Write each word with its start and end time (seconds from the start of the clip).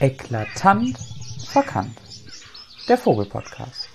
Eklatant 0.00 0.96
verkannt. 1.50 1.98
Der 2.88 2.96
Vogelpodcast 2.96 3.88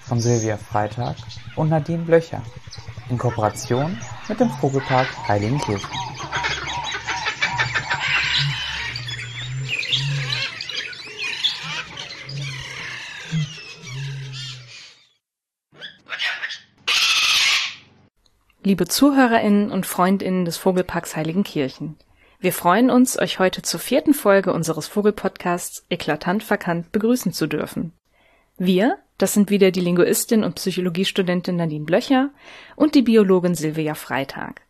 von 0.00 0.20
Silvia 0.20 0.56
Freitag 0.56 1.16
und 1.56 1.70
Nadine 1.70 2.04
Blöcher 2.04 2.40
in 3.08 3.18
Kooperation 3.18 3.98
mit 4.28 4.38
dem 4.38 4.48
Vogelpark 4.48 5.08
Heiligenkirchen. 5.26 5.90
Liebe 18.62 18.86
ZuhörerInnen 18.86 19.72
und 19.72 19.84
FreundInnen 19.84 20.44
des 20.44 20.58
Vogelparks 20.58 21.16
Heiligenkirchen. 21.16 21.96
Wir 22.42 22.54
freuen 22.54 22.88
uns, 22.88 23.18
euch 23.18 23.38
heute 23.38 23.60
zur 23.60 23.80
vierten 23.80 24.14
Folge 24.14 24.54
unseres 24.54 24.86
Vogelpodcasts 24.86 25.84
Eklatant 25.90 26.42
verkannt 26.42 26.90
begrüßen 26.90 27.34
zu 27.34 27.46
dürfen. 27.46 27.92
Wir, 28.56 28.96
das 29.18 29.34
sind 29.34 29.50
wieder 29.50 29.70
die 29.70 29.82
Linguistin 29.82 30.42
und 30.42 30.54
Psychologiestudentin 30.54 31.56
Nadine 31.56 31.84
Blöcher 31.84 32.30
und 32.76 32.94
die 32.94 33.02
Biologin 33.02 33.54
Silvia 33.54 33.94
Freitag. 33.94 34.62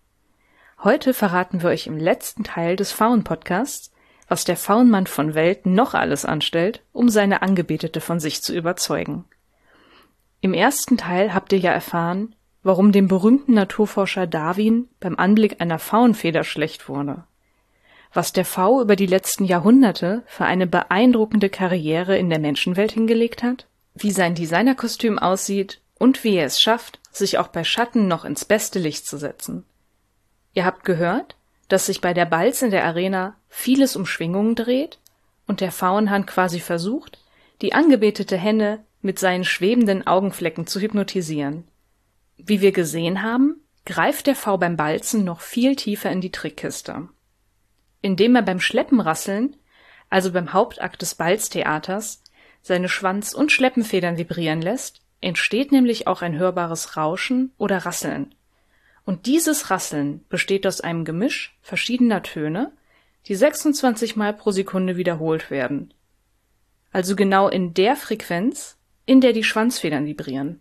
Heute 0.83 1.15
verraten 1.15 1.63
wir 1.63 1.71
euch 1.71 1.87
im 1.87 1.97
letzten 1.97 2.43
Teil 2.43 2.75
des 2.75 2.91
Faun-Podcasts, 2.91 3.93
was 4.27 4.45
der 4.45 4.57
Faunmann 4.57 5.07
von 5.07 5.35
Welt 5.35 5.65
noch 5.65 5.95
alles 5.95 6.25
anstellt, 6.25 6.83
um 6.93 7.09
seine 7.09 7.41
Angebetete 7.41 8.01
von 8.01 8.19
sich 8.19 8.43
zu 8.43 8.53
überzeugen. 8.53 9.27
Im 10.41 10.55
ersten 10.55 10.97
Teil 10.97 11.33
habt 11.35 11.53
ihr 11.53 11.61
ja 11.61 11.71
erfahren, 11.71 12.35
warum 12.65 12.91
dem 12.91 13.07
berühmten 13.07 13.55
Naturforscher 13.55 14.27
Darwin 14.27 14.89
beim 14.99 15.15
Anblick 15.15 15.61
einer 15.61 15.79
Faunfeder 15.79 16.43
schlecht 16.43 16.89
wurde 16.89 17.25
was 18.13 18.33
der 18.33 18.45
V 18.45 18.81
über 18.83 18.97
die 18.97 19.07
letzten 19.07 19.45
Jahrhunderte 19.45 20.23
für 20.27 20.45
eine 20.45 20.67
beeindruckende 20.67 21.49
Karriere 21.49 22.19
in 22.19 22.29
der 22.29 22.41
Menschenwelt 22.41 22.93
hingelegt 22.93 23.43
hat, 23.43 23.67
wie 23.95 24.11
sein 24.11 24.35
Designerkostüm 24.35 25.19
aussieht 25.19 25.81
und 25.99 26.25
wie 26.25 26.37
er 26.37 26.47
es 26.47 26.61
schafft, 26.61 26.99
sich 27.13 27.39
auch 27.39 27.49
bei 27.49 27.65
Schatten 27.65 28.09
noch 28.09 28.25
ins 28.25 28.45
beste 28.45 28.79
Licht 28.79 29.07
zu 29.07 29.17
setzen. 29.17 29.65
Ihr 30.55 30.65
habt 30.65 30.85
gehört, 30.85 31.37
dass 31.69 31.87
sich 31.87 32.01
bei 32.01 32.15
der 32.15 32.27
Balz 32.27 32.63
in 32.63 32.71
der 32.71 32.85
Arena 32.85 33.37
vieles 33.49 33.95
um 33.95 34.07
Schwingungen 34.07 34.57
dreht 34.57 34.99
und 35.47 35.61
der 35.61 35.71
Faunhand 35.71 36.27
quasi 36.27 36.59
versucht, 36.59 37.19
die 37.63 37.75
angebetete 37.75 38.37
Henne 38.37 38.85
mit 39.03 39.19
seinen 39.19 39.45
schwebenden 39.45 40.07
Augenflecken 40.07 40.67
zu 40.67 40.81
hypnotisieren. 40.81 41.65
Wie 42.37 42.61
wir 42.61 42.73
gesehen 42.73 43.23
haben, 43.23 43.63
greift 43.85 44.27
der 44.27 44.35
V 44.35 44.57
beim 44.57 44.77
Balzen 44.77 45.25
noch 45.25 45.41
viel 45.41 45.77
tiefer 45.77 46.11
in 46.11 46.21
die 46.21 46.33
Trickkiste 46.33 47.09
indem 48.03 48.37
er 48.37 48.43
beim 48.43 48.61
Schleppenrasseln, 48.61 49.57
also 50.09 50.33
beim 50.33 50.53
Hauptakt 50.53 51.03
des 51.03 51.15
Balztheaters, 51.15 52.23
seine 52.63 52.89
Schwanz- 52.89 53.35
und 53.35 53.53
Schleppenfedern 53.53 54.17
vibrieren 54.17 54.63
lässt, 54.63 55.01
entsteht 55.21 55.73
nämlich 55.73 56.07
auch 56.07 56.23
ein 56.23 56.39
hörbares 56.39 56.97
Rauschen 56.97 57.53
oder 57.59 57.79
Rasseln. 57.79 58.35
Und 59.05 59.27
dieses 59.27 59.71
Rasseln 59.71 60.25
besteht 60.29 60.67
aus 60.67 60.81
einem 60.81 61.05
Gemisch 61.05 61.59
verschiedener 61.63 62.23
Töne, 62.23 62.73
die 63.27 63.35
26 63.35 64.17
Mal 64.17 64.33
pro 64.33 64.51
Sekunde 64.51 64.97
wiederholt 64.97 65.51
werden. 65.51 65.93
Also 66.93 67.17
genau 67.17 67.49
in 67.49 67.75
der 67.75 67.97
Frequenz, 67.97 68.79
in 69.07 69.21
der 69.21 69.33
die 69.33 69.45
Schwanzfedern 69.45 70.07
vibrieren. 70.07 70.61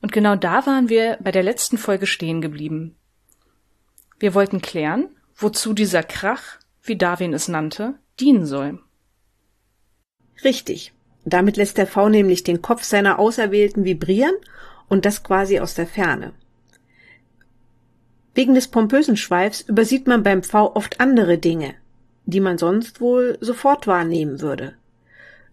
Und 0.00 0.12
genau 0.12 0.36
da 0.36 0.66
waren 0.66 0.88
wir 0.88 1.18
bei 1.20 1.30
der 1.30 1.42
letzten 1.42 1.78
Folge 1.78 2.06
stehen 2.06 2.40
geblieben. 2.40 2.96
Wir 4.18 4.34
wollten 4.34 4.60
klären, 4.60 5.16
wozu 5.42 5.72
dieser 5.72 6.02
Krach, 6.02 6.58
wie 6.82 6.96
Darwin 6.96 7.32
es 7.32 7.48
nannte, 7.48 7.94
dienen 8.20 8.46
soll. 8.46 8.80
Richtig. 10.44 10.92
Damit 11.24 11.56
lässt 11.56 11.78
der 11.78 11.86
V 11.86 12.08
nämlich 12.08 12.42
den 12.42 12.62
Kopf 12.62 12.82
seiner 12.82 13.18
Auserwählten 13.18 13.84
vibrieren 13.84 14.34
und 14.88 15.04
das 15.04 15.22
quasi 15.22 15.60
aus 15.60 15.74
der 15.74 15.86
Ferne. 15.86 16.32
Wegen 18.34 18.54
des 18.54 18.68
pompösen 18.68 19.16
Schweifs 19.16 19.60
übersieht 19.60 20.06
man 20.06 20.22
beim 20.22 20.42
V 20.42 20.74
oft 20.74 21.00
andere 21.00 21.38
Dinge, 21.38 21.74
die 22.24 22.40
man 22.40 22.58
sonst 22.58 23.00
wohl 23.00 23.36
sofort 23.40 23.86
wahrnehmen 23.86 24.40
würde. 24.40 24.74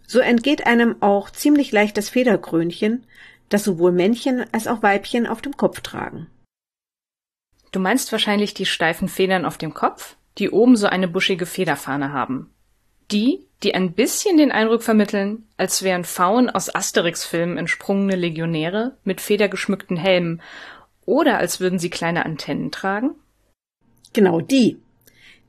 So 0.08 0.20
entgeht 0.20 0.66
einem 0.66 1.02
auch 1.02 1.30
ziemlich 1.30 1.72
leicht 1.72 1.98
das 1.98 2.10
Federkrönchen, 2.10 3.04
das 3.50 3.64
sowohl 3.64 3.92
Männchen 3.92 4.46
als 4.52 4.66
auch 4.66 4.82
Weibchen 4.82 5.28
auf 5.28 5.42
dem 5.42 5.56
Kopf 5.58 5.82
tragen. 5.82 6.28
Du 7.72 7.80
meinst 7.80 8.12
wahrscheinlich 8.12 8.54
die 8.54 8.66
steifen 8.66 9.08
Federn 9.08 9.46
auf 9.46 9.58
dem 9.58 9.74
Kopf, 9.74 10.16
die 10.38 10.50
oben 10.50 10.76
so 10.76 10.88
eine 10.88 11.08
buschige 11.08 11.46
Federfahne 11.46 12.12
haben. 12.14 12.52
Die, 13.12 13.46
die 13.64 13.76
ein 13.76 13.94
bisschen 13.94 14.38
den 14.38 14.52
Eindruck 14.52 14.84
vermitteln, 14.84 15.48
als 15.58 15.84
wären 15.84 16.04
Pfauen 16.04 16.50
aus 16.50 16.74
Asterix-Filmen 16.74 17.58
entsprungene 17.58 18.16
Legionäre 18.16 18.98
mit 19.04 19.22
federgeschmückten 19.22 19.98
Helmen 19.98 20.42
oder 21.06 21.38
als 21.40 21.60
würden 21.60 21.80
sie 21.80 21.90
kleine 21.90 22.26
Antennen 22.26 22.72
tragen? 22.72 23.16
Genau 24.14 24.42
die. 24.42 24.78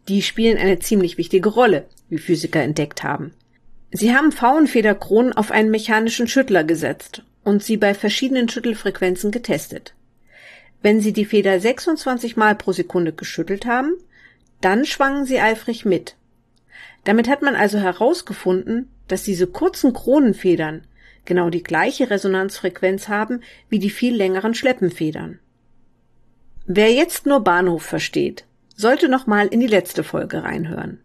Die 0.09 0.23
spielen 0.23 0.59
eine 0.59 0.79
ziemlich 0.79 1.19
wichtige 1.19 1.51
Rolle, 1.51 1.87
wie 2.09 2.19
Physiker 2.19 2.63
entdeckt 2.63 3.03
haben. 3.03 3.35
Sie 3.93 4.15
haben 4.15 4.33
Pfauenfederkronen 4.33 5.33
auf 5.33 5.51
einen 5.51 5.71
mechanischen 5.71 6.29
Schüttler 6.29 6.65
gesetzt 6.65 7.23
und 7.45 7.63
sie 7.63 7.77
bei 7.77 7.95
verschiedenen 7.95 8.49
Schüttelfrequenzen 8.49 9.31
getestet. 9.31 9.95
Wenn 10.83 11.01
Sie 11.01 11.13
die 11.13 11.25
Feder 11.25 11.61
26 11.61 12.37
Mal 12.37 12.55
pro 12.55 12.73
Sekunde 12.73 13.13
geschüttelt 13.13 13.67
haben, 13.67 13.93
dann 14.61 14.85
schwangen 14.85 15.25
sie 15.25 15.41
eifrig 15.41 15.85
mit. 15.85 16.17
Damit 17.05 17.29
hat 17.29 17.43
man 17.43 17.55
also 17.55 17.79
herausgefunden, 17.79 18.89
dass 19.09 19.23
diese 19.23 19.47
kurzen 19.47 19.93
Kronenfedern 19.93 20.83
genau 21.25 21.51
die 21.51 21.63
gleiche 21.63 22.11
Resonanzfrequenz 22.11 23.09
haben 23.09 23.41
wie 23.69 23.79
die 23.79 23.91
viel 23.91 24.15
längeren 24.15 24.55
Schleppenfedern. 24.55 25.39
Wer 26.67 26.93
jetzt 26.93 27.27
nur 27.27 27.41
Bahnhof 27.41 27.83
versteht, 27.83 28.45
sollte 28.77 29.09
noch 29.09 29.27
mal 29.27 29.47
in 29.49 29.61
die 29.61 29.67
letzte 29.67 30.05
Folge 30.05 30.45
reinhören. 30.45 31.01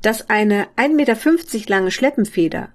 Dass 0.00 0.30
eine 0.30 0.66
1,50 0.76 0.88
Meter 0.94 1.70
lange 1.70 1.90
Schleppenfeder 1.90 2.70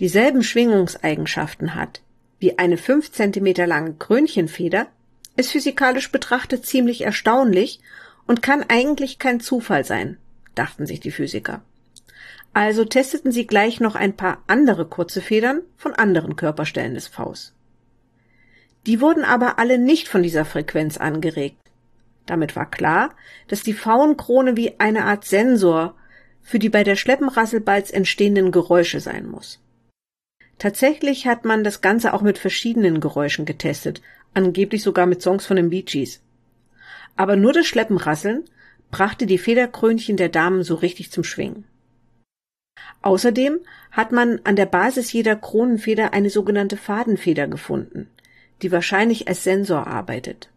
dieselben 0.00 0.42
Schwingungseigenschaften 0.42 1.74
hat 1.74 2.02
wie 2.38 2.58
eine 2.58 2.76
5 2.76 3.12
Zentimeter 3.12 3.68
lange 3.68 3.94
Krönchenfeder, 3.94 4.88
ist 5.36 5.52
physikalisch 5.52 6.12
betrachtet 6.12 6.66
ziemlich 6.66 7.02
erstaunlich 7.02 7.80
und 8.26 8.42
kann 8.42 8.64
eigentlich 8.68 9.18
kein 9.18 9.40
Zufall 9.40 9.84
sein, 9.84 10.18
dachten 10.54 10.86
sich 10.86 11.00
die 11.00 11.10
Physiker. 11.10 11.62
Also 12.54 12.84
testeten 12.84 13.32
sie 13.32 13.46
gleich 13.46 13.80
noch 13.80 13.94
ein 13.94 14.14
paar 14.14 14.42
andere 14.46 14.86
kurze 14.86 15.22
Federn 15.22 15.62
von 15.76 15.94
anderen 15.94 16.36
Körperstellen 16.36 16.94
des 16.94 17.08
Vs. 17.08 17.54
Die 18.86 19.00
wurden 19.00 19.24
aber 19.24 19.58
alle 19.58 19.78
nicht 19.78 20.08
von 20.08 20.22
dieser 20.22 20.44
Frequenz 20.44 20.98
angeregt. 20.98 21.56
Damit 22.26 22.54
war 22.56 22.70
klar, 22.70 23.14
dass 23.48 23.62
die 23.62 23.74
Pfauenkrone 23.74 24.56
wie 24.56 24.78
eine 24.78 25.04
Art 25.04 25.24
Sensor 25.24 25.94
für 26.42 26.58
die 26.58 26.68
bei 26.68 26.84
der 26.84 26.96
Schleppenrasselbalz 26.96 27.90
entstehenden 27.90 28.50
Geräusche 28.50 29.00
sein 29.00 29.28
muss. 29.28 29.60
Tatsächlich 30.58 31.26
hat 31.26 31.44
man 31.44 31.64
das 31.64 31.80
Ganze 31.80 32.12
auch 32.12 32.22
mit 32.22 32.38
verschiedenen 32.38 33.00
Geräuschen 33.00 33.44
getestet, 33.44 34.02
angeblich 34.34 34.82
sogar 34.82 35.06
mit 35.06 35.22
Songs 35.22 35.46
von 35.46 35.56
den 35.56 35.70
Bee 35.70 35.82
Gees. 35.82 36.20
Aber 37.16 37.36
nur 37.36 37.52
das 37.52 37.66
Schleppenrasseln 37.66 38.44
brachte 38.90 39.26
die 39.26 39.38
Federkrönchen 39.38 40.16
der 40.16 40.28
Damen 40.28 40.62
so 40.62 40.74
richtig 40.74 41.10
zum 41.10 41.24
Schwingen. 41.24 41.64
Außerdem 43.02 43.60
hat 43.90 44.12
man 44.12 44.40
an 44.44 44.56
der 44.56 44.66
Basis 44.66 45.12
jeder 45.12 45.36
Kronenfeder 45.36 46.12
eine 46.12 46.30
sogenannte 46.30 46.76
Fadenfeder 46.76 47.48
gefunden, 47.48 48.08
die 48.62 48.72
wahrscheinlich 48.72 49.28
als 49.28 49.44
Sensor 49.44 49.86
arbeitet. 49.86 50.50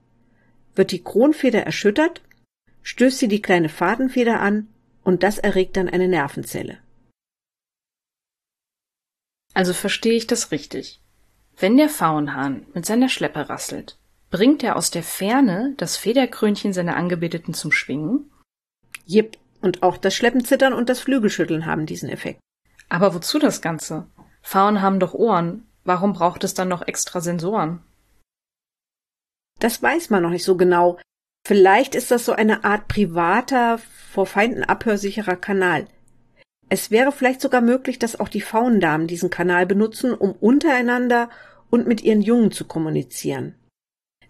Wird 0.75 0.91
die 0.91 1.03
Kronfeder 1.03 1.63
erschüttert, 1.63 2.21
stößt 2.83 3.19
sie 3.19 3.27
die 3.27 3.41
kleine 3.41 3.69
Fadenfeder 3.69 4.39
an 4.39 4.67
und 5.03 5.23
das 5.23 5.37
erregt 5.37 5.77
dann 5.77 5.89
eine 5.89 6.07
Nervenzelle. 6.07 6.77
Also 9.53 9.73
verstehe 9.73 10.13
ich 10.13 10.27
das 10.27 10.51
richtig. 10.51 11.01
Wenn 11.57 11.77
der 11.77 11.89
Faunhahn 11.89 12.65
mit 12.73 12.85
seiner 12.85 13.09
Schleppe 13.09 13.49
rasselt, 13.49 13.97
bringt 14.29 14.63
er 14.63 14.75
aus 14.75 14.91
der 14.91 15.03
Ferne 15.03 15.73
das 15.77 15.95
Federkrönchen 15.95 16.73
seiner 16.73 16.97
Angebeteten 16.97 17.53
zum 17.53 17.71
Schwingen? 17.71 18.31
Jep, 19.05 19.37
und 19.61 19.81
auch 19.81 19.97
das 19.97 20.15
Schleppenzittern 20.15 20.73
und 20.73 20.89
das 20.89 20.99
Flügelschütteln 20.99 21.65
haben 21.65 21.85
diesen 21.85 22.09
Effekt. 22.09 22.39
Aber 22.89 23.15
wozu 23.15 23.39
das 23.39 23.61
Ganze? 23.61 24.07
Pfauen 24.43 24.81
haben 24.81 24.99
doch 24.99 25.13
Ohren. 25.13 25.65
Warum 25.83 26.13
braucht 26.13 26.43
es 26.43 26.53
dann 26.53 26.67
noch 26.67 26.87
extra 26.87 27.21
Sensoren? 27.21 27.81
Das 29.59 29.81
weiß 29.81 30.09
man 30.09 30.21
noch 30.21 30.29
nicht 30.29 30.43
so 30.43 30.57
genau. 30.57 30.99
Vielleicht 31.47 31.95
ist 31.95 32.11
das 32.11 32.25
so 32.25 32.33
eine 32.33 32.63
Art 32.63 32.87
privater, 32.87 33.79
vor 34.11 34.25
Feinden 34.25 34.63
abhörsicherer 34.63 35.35
Kanal. 35.35 35.87
Es 36.69 36.91
wäre 36.91 37.11
vielleicht 37.11 37.41
sogar 37.41 37.61
möglich, 37.61 37.99
dass 37.99 38.19
auch 38.19 38.29
die 38.29 38.41
Faundamen 38.41 39.07
diesen 39.07 39.29
Kanal 39.29 39.65
benutzen, 39.65 40.13
um 40.13 40.31
untereinander 40.31 41.29
und 41.69 41.87
mit 41.87 42.01
ihren 42.01 42.21
Jungen 42.21 42.51
zu 42.51 42.65
kommunizieren. 42.65 43.55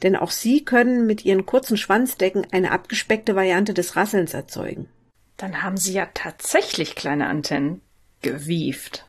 Denn 0.03 0.15
auch 0.15 0.31
sie 0.31 0.65
können 0.65 1.05
mit 1.05 1.23
ihren 1.23 1.45
kurzen 1.45 1.77
Schwanzdecken 1.77 2.45
eine 2.51 2.71
abgespeckte 2.71 3.35
Variante 3.35 3.73
des 3.73 3.95
Rasselns 3.95 4.33
erzeugen. 4.33 4.89
Dann 5.37 5.63
haben 5.63 5.77
sie 5.77 5.93
ja 5.93 6.07
tatsächlich 6.13 6.95
kleine 6.95 7.27
Antennen. 7.27 7.81
Gewieft. 8.21 9.05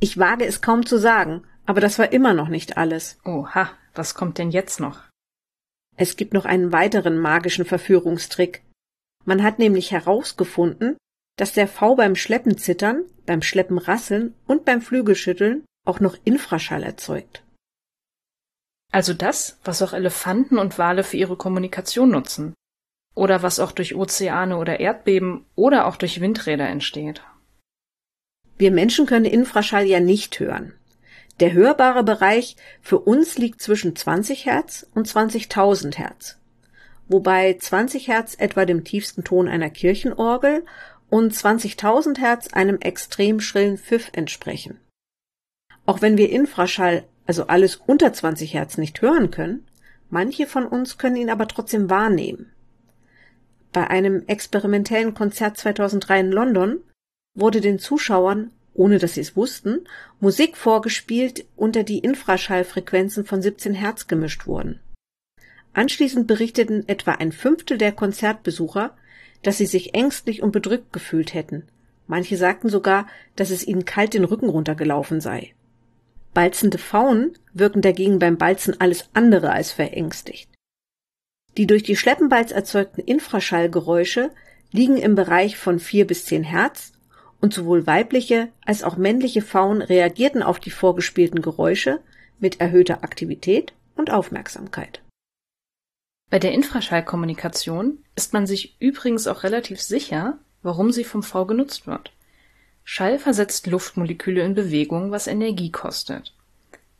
Ich 0.00 0.18
wage 0.18 0.46
es 0.46 0.62
kaum 0.62 0.86
zu 0.86 0.98
sagen, 0.98 1.42
aber 1.66 1.80
das 1.80 1.98
war 1.98 2.12
immer 2.12 2.32
noch 2.32 2.48
nicht 2.48 2.78
alles. 2.78 3.18
Oha, 3.24 3.70
was 3.94 4.14
kommt 4.14 4.38
denn 4.38 4.50
jetzt 4.50 4.80
noch? 4.80 5.02
Es 5.96 6.16
gibt 6.16 6.32
noch 6.32 6.46
einen 6.46 6.72
weiteren 6.72 7.18
magischen 7.18 7.66
Verführungstrick. 7.66 8.62
Man 9.26 9.42
hat 9.42 9.58
nämlich 9.58 9.90
herausgefunden, 9.90 10.96
dass 11.36 11.52
der 11.52 11.68
V 11.68 11.94
beim 11.94 12.16
Schleppen 12.16 12.58
zittern, 12.58 13.04
beim 13.26 13.42
Schleppen 13.42 13.78
rasseln 13.78 14.34
und 14.46 14.64
beim 14.64 14.82
Flügelschütteln 14.82 15.64
auch 15.86 16.00
noch 16.00 16.16
Infraschall 16.24 16.82
erzeugt. 16.82 17.42
Also 18.92 19.14
das, 19.14 19.58
was 19.64 19.82
auch 19.82 19.92
Elefanten 19.92 20.58
und 20.58 20.78
Wale 20.78 21.04
für 21.04 21.16
ihre 21.16 21.36
Kommunikation 21.36 22.10
nutzen. 22.10 22.54
Oder 23.14 23.42
was 23.42 23.60
auch 23.60 23.72
durch 23.72 23.94
Ozeane 23.94 24.56
oder 24.56 24.80
Erdbeben 24.80 25.44
oder 25.54 25.86
auch 25.86 25.96
durch 25.96 26.20
Windräder 26.20 26.68
entsteht. 26.68 27.22
Wir 28.56 28.70
Menschen 28.70 29.06
können 29.06 29.24
Infraschall 29.24 29.86
ja 29.86 30.00
nicht 30.00 30.38
hören. 30.38 30.74
Der 31.40 31.52
hörbare 31.52 32.04
Bereich 32.04 32.56
für 32.82 32.98
uns 32.98 33.38
liegt 33.38 33.62
zwischen 33.62 33.96
20 33.96 34.44
Hertz 34.44 34.86
und 34.94 35.08
20.000 35.08 35.96
Hertz, 35.96 36.38
wobei 37.08 37.54
20 37.54 38.08
Hertz 38.08 38.36
etwa 38.38 38.66
dem 38.66 38.84
tiefsten 38.84 39.24
Ton 39.24 39.48
einer 39.48 39.70
Kirchenorgel 39.70 40.66
und 41.10 41.34
20.000 41.34 42.18
Hertz 42.18 42.52
einem 42.52 42.78
extrem 42.80 43.40
schrillen 43.40 43.78
Pfiff 43.78 44.10
entsprechen. 44.12 44.78
Auch 45.84 46.02
wenn 46.02 46.16
wir 46.16 46.30
Infraschall, 46.30 47.04
also 47.26 47.46
alles 47.46 47.76
unter 47.76 48.12
20 48.12 48.54
Hertz 48.54 48.78
nicht 48.78 49.02
hören 49.02 49.30
können, 49.30 49.66
manche 50.08 50.46
von 50.46 50.66
uns 50.66 50.98
können 50.98 51.16
ihn 51.16 51.30
aber 51.30 51.48
trotzdem 51.48 51.90
wahrnehmen. 51.90 52.52
Bei 53.72 53.88
einem 53.88 54.24
experimentellen 54.26 55.14
Konzert 55.14 55.56
2003 55.56 56.20
in 56.20 56.32
London 56.32 56.78
wurde 57.34 57.60
den 57.60 57.78
Zuschauern, 57.78 58.50
ohne 58.74 58.98
dass 58.98 59.14
sie 59.14 59.20
es 59.20 59.36
wussten, 59.36 59.86
Musik 60.20 60.56
vorgespielt, 60.56 61.44
unter 61.56 61.82
die 61.84 61.98
Infraschallfrequenzen 61.98 63.24
von 63.24 63.42
17 63.42 63.74
Hertz 63.74 64.06
gemischt 64.06 64.46
wurden. 64.46 64.80
Anschließend 65.72 66.26
berichteten 66.26 66.88
etwa 66.88 67.12
ein 67.12 67.30
Fünftel 67.30 67.78
der 67.78 67.92
Konzertbesucher, 67.92 68.96
dass 69.42 69.58
sie 69.58 69.66
sich 69.66 69.94
ängstlich 69.94 70.42
und 70.42 70.52
bedrückt 70.52 70.92
gefühlt 70.92 71.34
hätten. 71.34 71.64
Manche 72.06 72.36
sagten 72.36 72.68
sogar, 72.68 73.06
dass 73.36 73.50
es 73.50 73.66
ihnen 73.66 73.84
kalt 73.84 74.14
den 74.14 74.24
Rücken 74.24 74.48
runtergelaufen 74.48 75.20
sei. 75.20 75.54
Balzende 76.34 76.78
Faunen 76.78 77.36
wirken 77.52 77.82
dagegen 77.82 78.18
beim 78.18 78.36
Balzen 78.36 78.80
alles 78.80 79.08
andere 79.14 79.52
als 79.52 79.72
verängstigt. 79.72 80.48
Die 81.56 81.66
durch 81.66 81.82
die 81.82 81.96
Schleppenbalz 81.96 82.52
erzeugten 82.52 83.00
Infraschallgeräusche 83.00 84.30
liegen 84.72 84.96
im 84.96 85.14
Bereich 85.14 85.56
von 85.56 85.78
4 85.78 86.06
bis 86.06 86.24
10 86.26 86.44
Hertz 86.44 86.92
und 87.40 87.52
sowohl 87.54 87.86
weibliche 87.86 88.48
als 88.64 88.84
auch 88.84 88.96
männliche 88.96 89.42
Faunen 89.42 89.82
reagierten 89.82 90.42
auf 90.42 90.60
die 90.60 90.70
vorgespielten 90.70 91.42
Geräusche 91.42 92.00
mit 92.38 92.60
erhöhter 92.60 93.02
Aktivität 93.02 93.72
und 93.96 94.10
Aufmerksamkeit. 94.10 95.00
Bei 96.30 96.38
der 96.38 96.52
Infraschallkommunikation 96.52 97.98
ist 98.14 98.32
man 98.32 98.46
sich 98.46 98.76
übrigens 98.78 99.26
auch 99.26 99.42
relativ 99.42 99.80
sicher, 99.80 100.38
warum 100.62 100.92
sie 100.92 101.02
vom 101.02 101.24
V 101.24 101.44
genutzt 101.44 101.88
wird. 101.88 102.12
Schall 102.84 103.18
versetzt 103.18 103.66
Luftmoleküle 103.66 104.42
in 104.42 104.54
Bewegung, 104.54 105.10
was 105.10 105.26
Energie 105.26 105.72
kostet. 105.72 106.32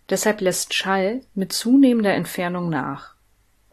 Deshalb 0.09 0.41
lässt 0.41 0.75
Schall 0.75 1.21
mit 1.35 1.53
zunehmender 1.53 2.13
Entfernung 2.13 2.69
nach. 2.69 3.15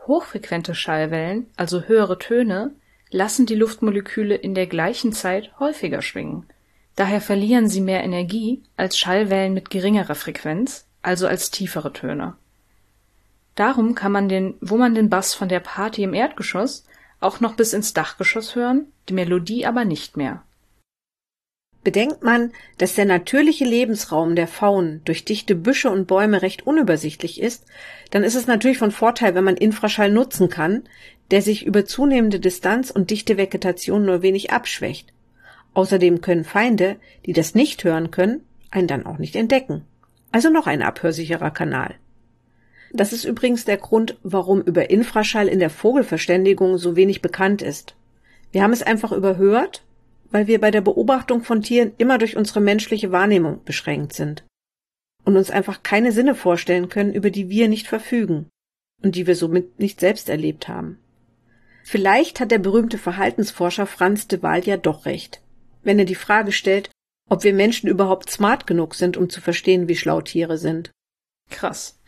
Hochfrequente 0.06 0.76
Schallwellen, 0.76 1.48
also 1.58 1.82
höhere 1.82 2.20
Töne, 2.20 2.76
lassen 3.10 3.48
die 3.48 3.56
Luftmoleküle 3.56 4.36
in 4.36 4.54
der 4.54 4.68
gleichen 4.68 5.12
Zeit 5.12 5.52
häufiger 5.60 6.04
schwingen. 6.04 6.46
Daher 6.96 7.22
verlieren 7.22 7.68
sie 7.68 7.82
mehr 7.82 8.04
Energie 8.04 8.64
als 8.76 8.98
Schallwellen 8.98 9.54
mit 9.54 9.70
geringerer 9.70 10.16
Frequenz, 10.16 10.86
also 11.02 11.28
als 11.28 11.52
tiefere 11.52 11.94
Töne. 11.94 12.36
Darum 13.58 13.96
kann 13.96 14.12
man 14.12 14.30
den, 14.30 14.54
wo 14.62 14.78
man 14.78 14.94
den 14.94 15.10
Bass 15.10 15.34
von 15.34 15.50
der 15.50 15.60
Party 15.60 16.04
im 16.04 16.14
Erdgeschoss 16.14 16.86
auch 17.20 17.40
noch 17.40 17.56
bis 17.56 17.74
ins 17.74 17.92
Dachgeschoss 17.92 18.56
hören, 18.56 18.86
die 19.10 19.14
Melodie 19.14 19.66
aber 19.66 19.84
nicht 19.84 20.16
mehr. 20.16 20.44
Bedenkt 21.84 22.22
man, 22.22 22.52
dass 22.78 22.94
der 22.94 23.06
natürliche 23.06 23.66
Lebensraum 23.66 24.36
der 24.36 24.48
Faunen 24.48 25.02
durch 25.06 25.26
dichte 25.26 25.56
Büsche 25.56 25.90
und 25.90 26.06
Bäume 26.06 26.44
recht 26.44 26.68
unübersichtlich 26.68 27.42
ist, 27.42 27.66
dann 28.12 28.24
ist 28.24 28.36
es 28.36 28.46
natürlich 28.46 28.78
von 28.78 28.92
Vorteil, 28.92 29.34
wenn 29.34 29.44
man 29.44 29.58
Infraschall 29.58 30.12
nutzen 30.12 30.50
kann, 30.50 30.84
der 31.32 31.42
sich 31.42 31.66
über 31.66 31.84
zunehmende 31.84 32.40
Distanz 32.40 32.92
und 32.92 33.10
dichte 33.10 33.38
Vegetation 33.38 34.06
nur 34.06 34.22
wenig 34.22 34.52
abschwächt. 34.52 35.14
Außerdem 35.74 36.22
können 36.22 36.44
Feinde, 36.44 36.98
die 37.26 37.34
das 37.34 37.56
nicht 37.56 37.84
hören 37.84 38.12
können, 38.12 38.42
einen 38.70 38.88
dann 38.88 39.08
auch 39.08 39.18
nicht 39.18 39.36
entdecken. 39.36 39.84
Also 40.32 40.52
noch 40.52 40.68
ein 40.68 40.84
abhörsicherer 40.84 41.50
Kanal. 41.50 41.96
Das 42.92 43.14
ist 43.14 43.26
übrigens 43.26 43.66
der 43.66 43.78
Grund, 43.78 44.18
warum 44.24 44.62
über 44.62 44.90
Infraschall 44.90 45.48
in 45.48 45.60
der 45.60 45.70
Vogelverständigung 45.70 46.78
so 46.78 46.96
wenig 46.96 47.22
bekannt 47.22 47.62
ist. 47.62 47.96
Wir 48.52 48.64
haben 48.64 48.74
es 48.74 48.84
einfach 48.84 49.12
überhört 49.12 49.84
weil 50.32 50.48
wir 50.48 50.60
bei 50.60 50.72
der 50.72 50.82
Beobachtung 50.82 51.44
von 51.44 51.62
Tieren 51.62 51.94
immer 51.98 52.18
durch 52.18 52.36
unsere 52.36 52.60
menschliche 52.60 53.12
Wahrnehmung 53.12 53.64
beschränkt 53.64 54.14
sind 54.14 54.44
und 55.24 55.38
uns 55.38 55.50
einfach 55.50 55.84
keine 55.84 56.12
Sinne 56.12 56.36
vorstellen 56.36 56.90
können, 56.90 57.14
über 57.14 57.30
die 57.30 57.50
wir 57.50 57.68
nicht 57.68 57.88
verfügen 57.88 58.50
und 59.02 59.16
die 59.16 59.28
wir 59.28 59.36
somit 59.36 59.80
nicht 59.80 60.00
selbst 60.00 60.30
erlebt 60.30 60.68
haben. 60.68 61.00
Vielleicht 61.84 62.40
hat 62.40 62.52
der 62.52 62.60
berühmte 62.60 62.98
Verhaltensforscher 62.98 63.86
Franz 63.86 64.28
de 64.28 64.42
Waal 64.42 64.66
ja 64.66 64.78
doch 64.78 65.06
recht, 65.06 65.42
wenn 65.84 66.00
er 66.00 66.06
die 66.06 66.16
Frage 66.16 66.52
stellt, 66.52 66.90
ob 67.30 67.44
wir 67.44 67.54
Menschen 67.54 67.88
überhaupt 67.88 68.30
smart 68.30 68.68
genug 68.68 68.96
sind, 68.96 69.16
um 69.18 69.30
zu 69.30 69.42
verstehen, 69.42 69.88
wie 69.88 69.96
schlau 69.96 70.22
Tiere 70.22 70.58
sind. 70.58 70.92
Krass. 71.50 72.00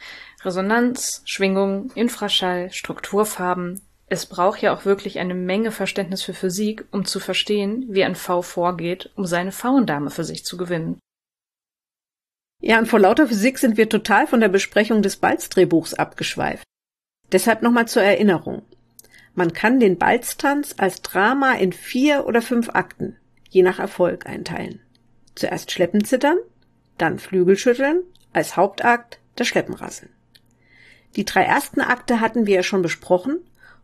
Resonanz, 0.43 1.21
Schwingung, 1.25 1.91
Infraschall, 1.95 2.71
Strukturfarben, 2.71 3.81
es 4.11 4.25
braucht 4.25 4.61
ja 4.61 4.73
auch 4.73 4.85
wirklich 4.85 5.19
eine 5.19 5.35
Menge 5.35 5.71
Verständnis 5.71 6.23
für 6.23 6.33
Physik, 6.33 6.85
um 6.91 7.05
zu 7.05 7.19
verstehen, 7.19 7.85
wie 7.89 8.03
ein 8.03 8.15
V 8.15 8.41
vorgeht, 8.41 9.11
um 9.15 9.25
seine 9.25 9.51
Frauendame 9.51 10.09
für 10.09 10.23
sich 10.23 10.43
zu 10.43 10.57
gewinnen. 10.57 10.99
Ja, 12.61 12.79
und 12.79 12.87
vor 12.87 12.99
lauter 12.99 13.27
Physik 13.27 13.59
sind 13.59 13.77
wir 13.77 13.87
total 13.87 14.25
von 14.25 14.41
der 14.41 14.49
Besprechung 14.49 15.03
des 15.03 15.17
Balzdrehbuchs 15.17 15.93
abgeschweift. 15.93 16.63
Deshalb 17.31 17.61
nochmal 17.61 17.87
zur 17.87 18.01
Erinnerung. 18.01 18.63
Man 19.35 19.53
kann 19.53 19.79
den 19.79 19.99
Balztanz 19.99 20.73
als 20.77 21.03
Drama 21.03 21.53
in 21.53 21.71
vier 21.71 22.25
oder 22.25 22.41
fünf 22.41 22.69
Akten, 22.69 23.15
je 23.47 23.61
nach 23.61 23.77
Erfolg, 23.77 24.25
einteilen. 24.25 24.81
Zuerst 25.35 25.71
Schleppenzittern, 25.71 26.37
dann 26.97 27.19
Flügelschütteln, 27.19 28.01
als 28.33 28.57
Hauptakt 28.57 29.19
das 29.35 29.47
Schleppenrasseln. 29.47 30.11
Die 31.15 31.25
drei 31.25 31.43
ersten 31.43 31.81
Akte 31.81 32.21
hatten 32.21 32.45
wir 32.45 32.55
ja 32.55 32.63
schon 32.63 32.81
besprochen 32.81 33.39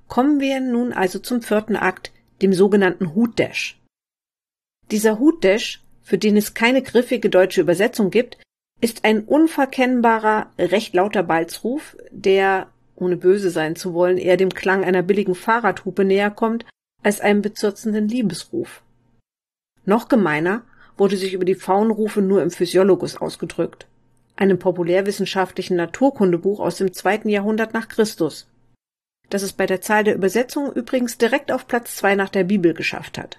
Kommen 0.08 0.40
wir 0.40 0.60
nun 0.60 0.94
also 0.94 1.20
zum 1.20 1.42
vierten 1.42 1.76
Akt, 1.76 2.12
dem 2.42 2.54
sogenannten 2.54 3.16
Hutdash. 3.16 3.82
Dieser 4.92 5.20
Hutdash, 5.20 5.84
für 6.04 6.18
den 6.18 6.38
es 6.38 6.54
keine 6.54 6.84
griffige 6.84 7.30
deutsche 7.30 7.62
Übersetzung 7.62 8.12
gibt, 8.12 8.38
ist 8.82 9.04
ein 9.04 9.24
unverkennbarer, 9.24 10.52
recht 10.60 10.94
lauter 10.94 11.24
Balzruf, 11.24 11.98
der, 12.12 12.68
ohne 12.96 13.18
böse 13.18 13.50
sein 13.50 13.76
zu 13.76 13.94
wollen, 13.94 14.18
eher 14.18 14.38
dem 14.38 14.54
Klang 14.54 14.84
einer 14.84 15.02
billigen 15.02 15.34
Fahrradhupe 15.34 16.06
näher 16.06 16.30
kommt 16.30 16.66
als 17.02 17.22
einem 17.22 17.42
bezürzenden 17.42 18.08
Liebesruf. 18.08 18.84
Noch 19.86 20.08
gemeiner 20.08 20.64
wurde 20.98 21.18
sich 21.18 21.34
über 21.34 21.46
die 21.46 21.56
Faunrufe 21.56 22.22
nur 22.22 22.42
im 22.44 22.52
Physiologus 22.52 23.18
ausgedrückt, 23.18 23.88
einem 24.36 24.60
populärwissenschaftlichen 24.60 25.78
Naturkundebuch 25.78 26.60
aus 26.60 26.78
dem 26.78 26.94
zweiten 26.94 27.30
Jahrhundert 27.30 27.74
nach 27.74 27.88
Christus 27.88 28.48
das 29.30 29.42
es 29.42 29.54
bei 29.54 29.66
der 29.66 29.82
Zahl 29.82 30.04
der 30.04 30.16
Übersetzungen 30.16 30.72
übrigens 30.74 31.18
direkt 31.18 31.52
auf 31.52 31.68
Platz 31.68 31.96
zwei 31.96 32.16
nach 32.16 32.30
der 32.30 32.44
Bibel 32.44 32.74
geschafft 32.74 33.18
hat. 33.18 33.38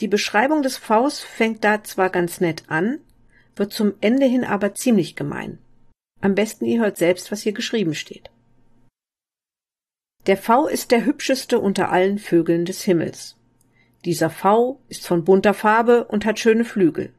Die 0.00 0.08
Beschreibung 0.08 0.62
des 0.62 0.76
Vs 0.76 1.20
fängt 1.20 1.64
da 1.64 1.82
zwar 1.82 2.10
ganz 2.10 2.40
nett 2.40 2.64
an, 2.68 3.00
wird 3.56 3.72
zum 3.72 3.94
Ende 4.00 4.26
hin 4.26 4.44
aber 4.44 4.74
ziemlich 4.74 5.16
gemein. 5.16 5.58
Am 6.20 6.34
besten 6.34 6.64
ihr 6.64 6.80
hört 6.80 6.96
selbst, 6.96 7.32
was 7.32 7.42
hier 7.42 7.52
geschrieben 7.52 7.94
steht. 7.94 8.30
Der 10.26 10.36
V 10.36 10.66
ist 10.66 10.90
der 10.90 11.04
hübscheste 11.04 11.58
unter 11.58 11.90
allen 11.90 12.18
Vögeln 12.18 12.64
des 12.64 12.82
Himmels. 12.82 13.36
Dieser 14.04 14.30
V 14.30 14.80
ist 14.88 15.06
von 15.06 15.24
bunter 15.24 15.54
Farbe 15.54 16.04
und 16.04 16.24
hat 16.24 16.38
schöne 16.38 16.64
Flügel. 16.64 17.12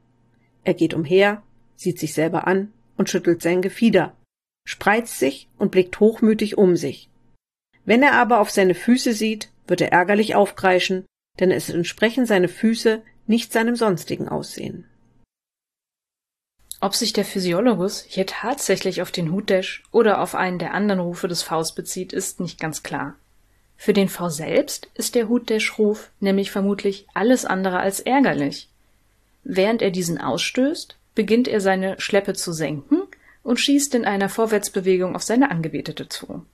Er 0.64 0.74
geht 0.74 0.94
umher, 0.94 1.42
sieht 1.80 1.98
sich 1.98 2.12
selber 2.12 2.46
an 2.46 2.72
und 2.98 3.08
schüttelt 3.08 3.40
sein 3.40 3.62
Gefieder, 3.62 4.14
spreizt 4.66 5.18
sich 5.18 5.48
und 5.56 5.70
blickt 5.70 5.98
hochmütig 5.98 6.58
um 6.58 6.76
sich. 6.76 7.08
Wenn 7.86 8.02
er 8.02 8.12
aber 8.12 8.40
auf 8.40 8.50
seine 8.50 8.74
Füße 8.74 9.14
sieht, 9.14 9.48
wird 9.66 9.80
er 9.80 9.90
ärgerlich 9.90 10.34
aufkreischen, 10.34 11.06
denn 11.38 11.50
es 11.50 11.70
entsprechen 11.70 12.26
seine 12.26 12.48
Füße 12.48 13.00
nicht 13.26 13.52
seinem 13.52 13.76
sonstigen 13.76 14.28
Aussehen. 14.28 14.84
Ob 16.82 16.94
sich 16.94 17.14
der 17.14 17.24
Physiologus 17.24 18.04
hier 18.06 18.26
tatsächlich 18.26 19.00
auf 19.00 19.10
den 19.10 19.32
Hutdash 19.32 19.82
oder 19.90 20.20
auf 20.20 20.34
einen 20.34 20.58
der 20.58 20.74
anderen 20.74 21.00
Rufe 21.00 21.28
des 21.28 21.42
Faust 21.42 21.76
bezieht, 21.76 22.12
ist 22.12 22.40
nicht 22.40 22.60
ganz 22.60 22.82
klar. 22.82 23.16
Für 23.76 23.94
den 23.94 24.10
V 24.10 24.28
selbst 24.28 24.90
ist 24.94 25.14
der 25.14 25.28
Hut 25.28 25.48
der 25.48 25.60
Schruf 25.60 26.10
nämlich 26.20 26.50
vermutlich 26.50 27.06
alles 27.14 27.46
andere 27.46 27.78
als 27.78 28.00
ärgerlich. 28.00 28.68
Während 29.42 29.80
er 29.80 29.90
diesen 29.90 30.20
ausstößt, 30.20 30.98
beginnt 31.14 31.48
er 31.48 31.60
seine 31.60 32.00
Schleppe 32.00 32.34
zu 32.34 32.52
senken 32.52 33.02
und 33.42 33.58
schießt 33.58 33.94
in 33.94 34.04
einer 34.04 34.28
Vorwärtsbewegung 34.28 35.14
auf 35.14 35.22
seine 35.22 35.50
Angebetete 35.50 36.08
zu. 36.08 36.44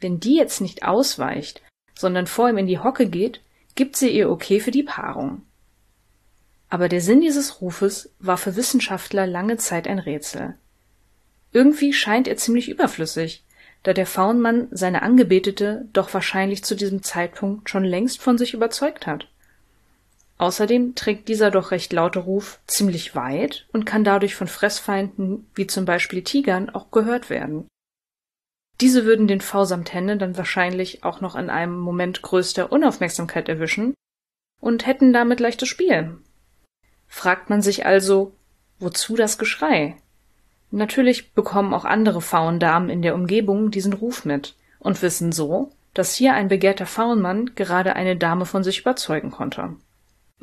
Wenn 0.00 0.20
die 0.20 0.36
jetzt 0.36 0.60
nicht 0.60 0.82
ausweicht, 0.82 1.62
sondern 1.94 2.26
vor 2.26 2.48
ihm 2.48 2.58
in 2.58 2.66
die 2.66 2.78
Hocke 2.78 3.08
geht, 3.08 3.40
gibt 3.74 3.96
sie 3.96 4.10
ihr 4.10 4.30
Okay 4.30 4.60
für 4.60 4.70
die 4.70 4.82
Paarung. 4.82 5.42
Aber 6.68 6.88
der 6.88 7.00
Sinn 7.00 7.20
dieses 7.20 7.60
Rufes 7.60 8.10
war 8.18 8.36
für 8.36 8.56
Wissenschaftler 8.56 9.26
lange 9.26 9.58
Zeit 9.58 9.86
ein 9.86 9.98
Rätsel. 9.98 10.54
Irgendwie 11.52 11.92
scheint 11.92 12.26
er 12.26 12.36
ziemlich 12.36 12.68
überflüssig, 12.68 13.44
da 13.82 13.92
der 13.92 14.06
Faunmann 14.06 14.68
seine 14.70 15.02
Angebetete 15.02 15.86
doch 15.92 16.14
wahrscheinlich 16.14 16.64
zu 16.64 16.74
diesem 16.74 17.02
Zeitpunkt 17.02 17.68
schon 17.68 17.84
längst 17.84 18.22
von 18.22 18.38
sich 18.38 18.54
überzeugt 18.54 19.06
hat. 19.06 19.28
Außerdem 20.42 20.96
trägt 20.96 21.28
dieser 21.28 21.52
doch 21.52 21.70
recht 21.70 21.92
laute 21.92 22.18
Ruf 22.18 22.58
ziemlich 22.66 23.14
weit 23.14 23.68
und 23.72 23.84
kann 23.84 24.02
dadurch 24.02 24.34
von 24.34 24.48
Fressfeinden 24.48 25.48
wie 25.54 25.68
zum 25.68 25.84
Beispiel 25.84 26.24
Tigern 26.24 26.68
auch 26.68 26.90
gehört 26.90 27.30
werden. 27.30 27.68
Diese 28.80 29.04
würden 29.04 29.28
den 29.28 29.40
V 29.40 29.64
samt 29.64 29.94
Henne 29.94 30.16
dann 30.16 30.36
wahrscheinlich 30.36 31.04
auch 31.04 31.20
noch 31.20 31.36
in 31.36 31.48
einem 31.48 31.78
Moment 31.78 32.22
größter 32.22 32.72
Unaufmerksamkeit 32.72 33.48
erwischen 33.48 33.94
und 34.60 34.84
hätten 34.84 35.12
damit 35.12 35.38
leichtes 35.38 35.68
Spiel. 35.68 36.18
Fragt 37.06 37.48
man 37.48 37.62
sich 37.62 37.86
also, 37.86 38.34
wozu 38.80 39.14
das 39.14 39.38
Geschrei? 39.38 39.96
Natürlich 40.72 41.34
bekommen 41.34 41.72
auch 41.72 41.84
andere 41.84 42.20
Faundamen 42.20 42.90
in 42.90 43.02
der 43.02 43.14
Umgebung 43.14 43.70
diesen 43.70 43.92
Ruf 43.92 44.24
mit 44.24 44.56
und 44.80 45.02
wissen 45.02 45.30
so, 45.30 45.70
dass 45.94 46.16
hier 46.16 46.34
ein 46.34 46.48
begehrter 46.48 46.86
Faunmann 46.86 47.54
gerade 47.54 47.94
eine 47.94 48.16
Dame 48.16 48.44
von 48.44 48.64
sich 48.64 48.80
überzeugen 48.80 49.30
konnte. 49.30 49.76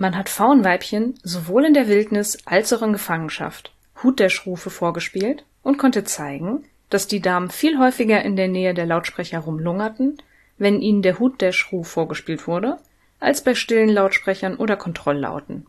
Man 0.02 0.16
hat 0.16 0.30
Faunweibchen 0.30 1.16
sowohl 1.24 1.66
in 1.66 1.74
der 1.74 1.90
Wildnis 1.90 2.38
als 2.46 2.72
auch 2.72 2.82
in 2.82 2.94
Gefangenschaft 2.94 3.74
Hut 4.02 4.22
der 4.22 4.30
Schrufe 4.30 4.70
vorgespielt 4.70 5.44
und 5.62 5.78
konnte 5.78 6.06
zeigen, 6.06 6.64
dass 6.90 7.08
die 7.08 7.20
Damen 7.20 7.50
viel 7.50 7.78
häufiger 7.78 8.22
in 8.22 8.38
der 8.38 8.48
Nähe 8.48 8.74
der 8.74 8.86
Lautsprecher 8.86 9.40
rumlungerten, 9.40 10.22
wenn 10.58 10.82
ihnen 10.82 11.02
der 11.02 11.20
Hut 11.20 11.42
der 11.42 11.52
Schruf 11.52 11.90
vorgespielt 11.90 12.48
wurde, 12.48 12.78
als 13.20 13.44
bei 13.44 13.56
stillen 13.56 13.90
Lautsprechern 13.90 14.56
oder 14.56 14.78
Kontrolllauten. 14.78 15.68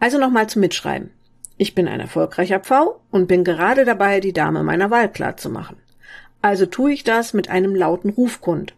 Also 0.00 0.18
nochmal 0.18 0.48
zum 0.48 0.60
Mitschreiben. 0.60 1.10
Ich 1.58 1.74
bin 1.74 1.86
ein 1.86 2.00
erfolgreicher 2.00 2.60
Pfau 2.60 3.02
und 3.10 3.26
bin 3.26 3.44
gerade 3.44 3.84
dabei, 3.84 4.20
die 4.20 4.32
Dame 4.32 4.62
meiner 4.62 4.90
Wahl 4.90 5.12
klarzumachen. 5.12 5.76
Also 6.40 6.64
tue 6.64 6.94
ich 6.94 7.04
das 7.04 7.34
mit 7.34 7.50
einem 7.50 7.74
lauten 7.74 8.08
Rufkund. 8.08 8.74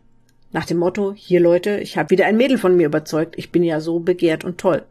Nach 0.50 0.64
dem 0.64 0.78
Motto, 0.78 1.12
hier 1.14 1.40
Leute, 1.40 1.78
ich 1.78 1.98
habe 1.98 2.10
wieder 2.10 2.26
ein 2.26 2.36
Mädel 2.36 2.56
von 2.56 2.76
mir 2.76 2.86
überzeugt, 2.86 3.36
ich 3.36 3.52
bin 3.52 3.62
ja 3.62 3.80
so 3.80 4.00
begehrt 4.00 4.44
und 4.44 4.58
toll. 4.58 4.84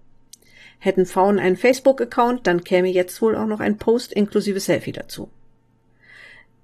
Hätten 0.80 1.08
Frauen 1.08 1.40
einen 1.40 1.58
Facebook-Account, 1.58 2.46
dann 2.46 2.64
käme 2.64 2.90
jetzt 2.90 3.22
wohl 3.22 3.36
auch 3.36 3.48
noch 3.48 3.60
ein 3.60 3.78
Post 3.78 4.14
inklusive 4.14 4.60
Selfie 4.60 4.92
dazu. 4.92 5.30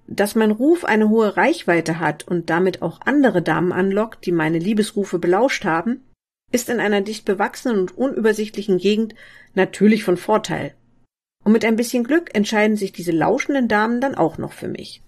Dass 0.06 0.36
mein 0.36 0.52
Ruf 0.52 0.86
eine 0.86 1.10
hohe 1.10 1.36
Reichweite 1.36 2.00
hat 2.00 2.28
und 2.28 2.50
damit 2.52 2.82
auch 2.84 3.02
andere 3.06 3.42
Damen 3.42 3.72
anlockt, 3.72 4.26
die 4.26 4.32
meine 4.32 4.60
Liebesrufe 4.60 5.18
belauscht 5.18 5.66
haben, 5.66 6.04
ist 6.52 6.70
in 6.70 6.80
einer 6.80 7.02
dicht 7.02 7.26
bewachsenen 7.26 7.80
und 7.80 7.98
unübersichtlichen 7.98 8.78
Gegend 8.78 9.16
natürlich 9.56 10.04
von 10.04 10.18
Vorteil. 10.18 10.76
Und 11.44 11.52
mit 11.52 11.66
ein 11.66 11.76
bisschen 11.76 12.04
Glück 12.04 12.36
entscheiden 12.36 12.78
sich 12.78 12.92
diese 12.92 13.12
lauschenden 13.12 13.68
Damen 13.68 14.02
dann 14.02 14.14
auch 14.14 14.38
noch 14.38 14.54
für 14.54 14.68
mich. 14.68 15.02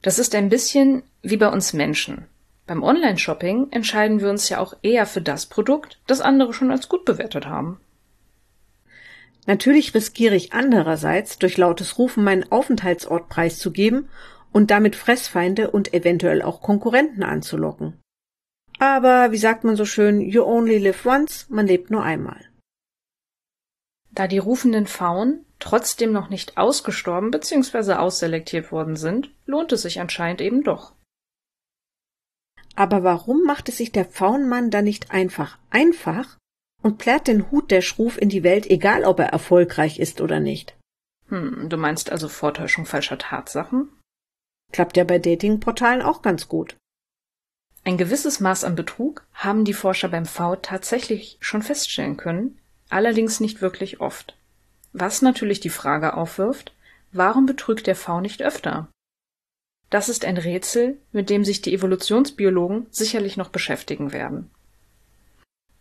Das 0.00 0.20
ist 0.20 0.34
ein 0.34 0.48
bisschen 0.48 1.02
wie 1.22 1.36
bei 1.36 1.48
uns 1.48 1.72
Menschen. 1.72 2.26
Beim 2.66 2.82
Online-Shopping 2.82 3.68
entscheiden 3.70 4.20
wir 4.20 4.30
uns 4.30 4.48
ja 4.48 4.58
auch 4.58 4.74
eher 4.82 5.06
für 5.06 5.20
das 5.20 5.46
Produkt, 5.46 6.00
das 6.06 6.20
andere 6.20 6.52
schon 6.52 6.70
als 6.70 6.88
gut 6.88 7.04
bewertet 7.04 7.46
haben. 7.46 7.80
Natürlich 9.46 9.94
riskiere 9.94 10.36
ich 10.36 10.52
andererseits, 10.52 11.38
durch 11.38 11.56
lautes 11.56 11.98
Rufen 11.98 12.22
meinen 12.22 12.50
Aufenthaltsort 12.52 13.28
preiszugeben 13.28 14.08
und 14.52 14.70
damit 14.70 14.94
Fressfeinde 14.94 15.70
und 15.70 15.92
eventuell 15.92 16.42
auch 16.42 16.60
Konkurrenten 16.60 17.24
anzulocken. 17.24 17.98
Aber 18.78 19.32
wie 19.32 19.38
sagt 19.38 19.64
man 19.64 19.76
so 19.76 19.84
schön, 19.84 20.20
you 20.20 20.42
only 20.44 20.78
live 20.78 21.04
once, 21.04 21.46
man 21.48 21.66
lebt 21.66 21.90
nur 21.90 22.02
einmal. 22.02 22.40
Da 24.12 24.28
die 24.28 24.38
rufenden 24.38 24.86
Pfauen 24.86 25.44
trotzdem 25.58 26.12
noch 26.12 26.28
nicht 26.28 26.58
ausgestorben 26.58 27.30
bzw. 27.30 27.94
ausselektiert 27.94 28.70
worden 28.70 28.96
sind, 28.96 29.30
lohnt 29.46 29.72
es 29.72 29.82
sich 29.82 30.00
anscheinend 30.00 30.40
eben 30.40 30.62
doch. 30.62 30.92
Aber 32.74 33.04
warum 33.04 33.44
macht 33.44 33.68
es 33.68 33.78
sich 33.78 33.92
der 33.92 34.04
Pfauenmann 34.04 34.70
dann 34.70 34.84
nicht 34.84 35.10
einfach 35.10 35.58
einfach 35.70 36.38
und 36.82 36.98
plärt 36.98 37.28
den 37.28 37.50
Hut 37.50 37.70
der 37.70 37.82
Schruf 37.82 38.18
in 38.20 38.28
die 38.28 38.42
Welt, 38.42 38.68
egal 38.68 39.04
ob 39.04 39.20
er 39.20 39.26
erfolgreich 39.26 39.98
ist 39.98 40.20
oder 40.20 40.40
nicht? 40.40 40.76
Hm, 41.28 41.68
du 41.68 41.76
meinst 41.76 42.10
also 42.10 42.28
Vortäuschung 42.28 42.86
falscher 42.86 43.18
Tatsachen? 43.18 43.88
Klappt 44.72 44.96
ja 44.96 45.04
bei 45.04 45.18
Datingportalen 45.18 46.02
auch 46.02 46.22
ganz 46.22 46.48
gut. 46.48 46.76
Ein 47.84 47.98
gewisses 47.98 48.40
Maß 48.40 48.64
an 48.64 48.74
Betrug 48.74 49.26
haben 49.34 49.64
die 49.64 49.74
Forscher 49.74 50.08
beim 50.08 50.24
V 50.24 50.56
tatsächlich 50.56 51.36
schon 51.40 51.62
feststellen 51.62 52.16
können, 52.16 52.58
allerdings 52.88 53.40
nicht 53.40 53.60
wirklich 53.60 54.00
oft. 54.00 54.36
Was 54.92 55.22
natürlich 55.22 55.60
die 55.60 55.70
Frage 55.70 56.14
aufwirft, 56.14 56.72
warum 57.12 57.46
betrügt 57.46 57.86
der 57.86 57.96
V 57.96 58.20
nicht 58.20 58.42
öfter? 58.42 58.88
Das 59.92 60.08
ist 60.08 60.24
ein 60.24 60.38
Rätsel, 60.38 60.96
mit 61.12 61.28
dem 61.28 61.44
sich 61.44 61.60
die 61.60 61.74
Evolutionsbiologen 61.74 62.86
sicherlich 62.90 63.36
noch 63.36 63.50
beschäftigen 63.50 64.14
werden. 64.14 64.50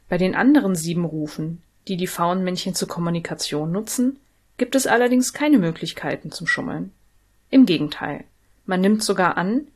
Bei 0.09 0.17
den 0.17 0.35
anderen 0.35 0.75
sieben 0.75 1.05
Rufen, 1.05 1.63
die 1.87 1.95
die 1.95 2.07
Faunmännchen 2.07 2.75
zur 2.75 2.89
Kommunikation 2.89 3.71
nutzen, 3.71 4.19
gibt 4.57 4.75
es 4.75 4.85
allerdings 4.85 5.31
keine 5.31 5.59
Möglichkeiten 5.59 6.29
zum 6.29 6.45
Schummeln. 6.45 6.91
Im 7.51 7.65
Gegenteil, 7.65 8.25
man 8.65 8.81
nimmt 8.81 9.01
sogar 9.01 9.37
an, 9.37 9.69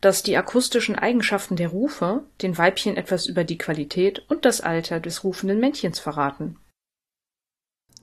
dass 0.00 0.24
die 0.24 0.36
akustischen 0.36 0.96
Eigenschaften 0.96 1.54
der 1.54 1.68
Rufe 1.68 2.24
den 2.42 2.58
Weibchen 2.58 2.96
etwas 2.96 3.26
über 3.26 3.44
die 3.44 3.56
Qualität 3.56 4.28
und 4.28 4.44
das 4.44 4.60
Alter 4.60 4.98
des 4.98 5.22
rufenden 5.22 5.60
Männchens 5.60 6.00
verraten. 6.00 6.56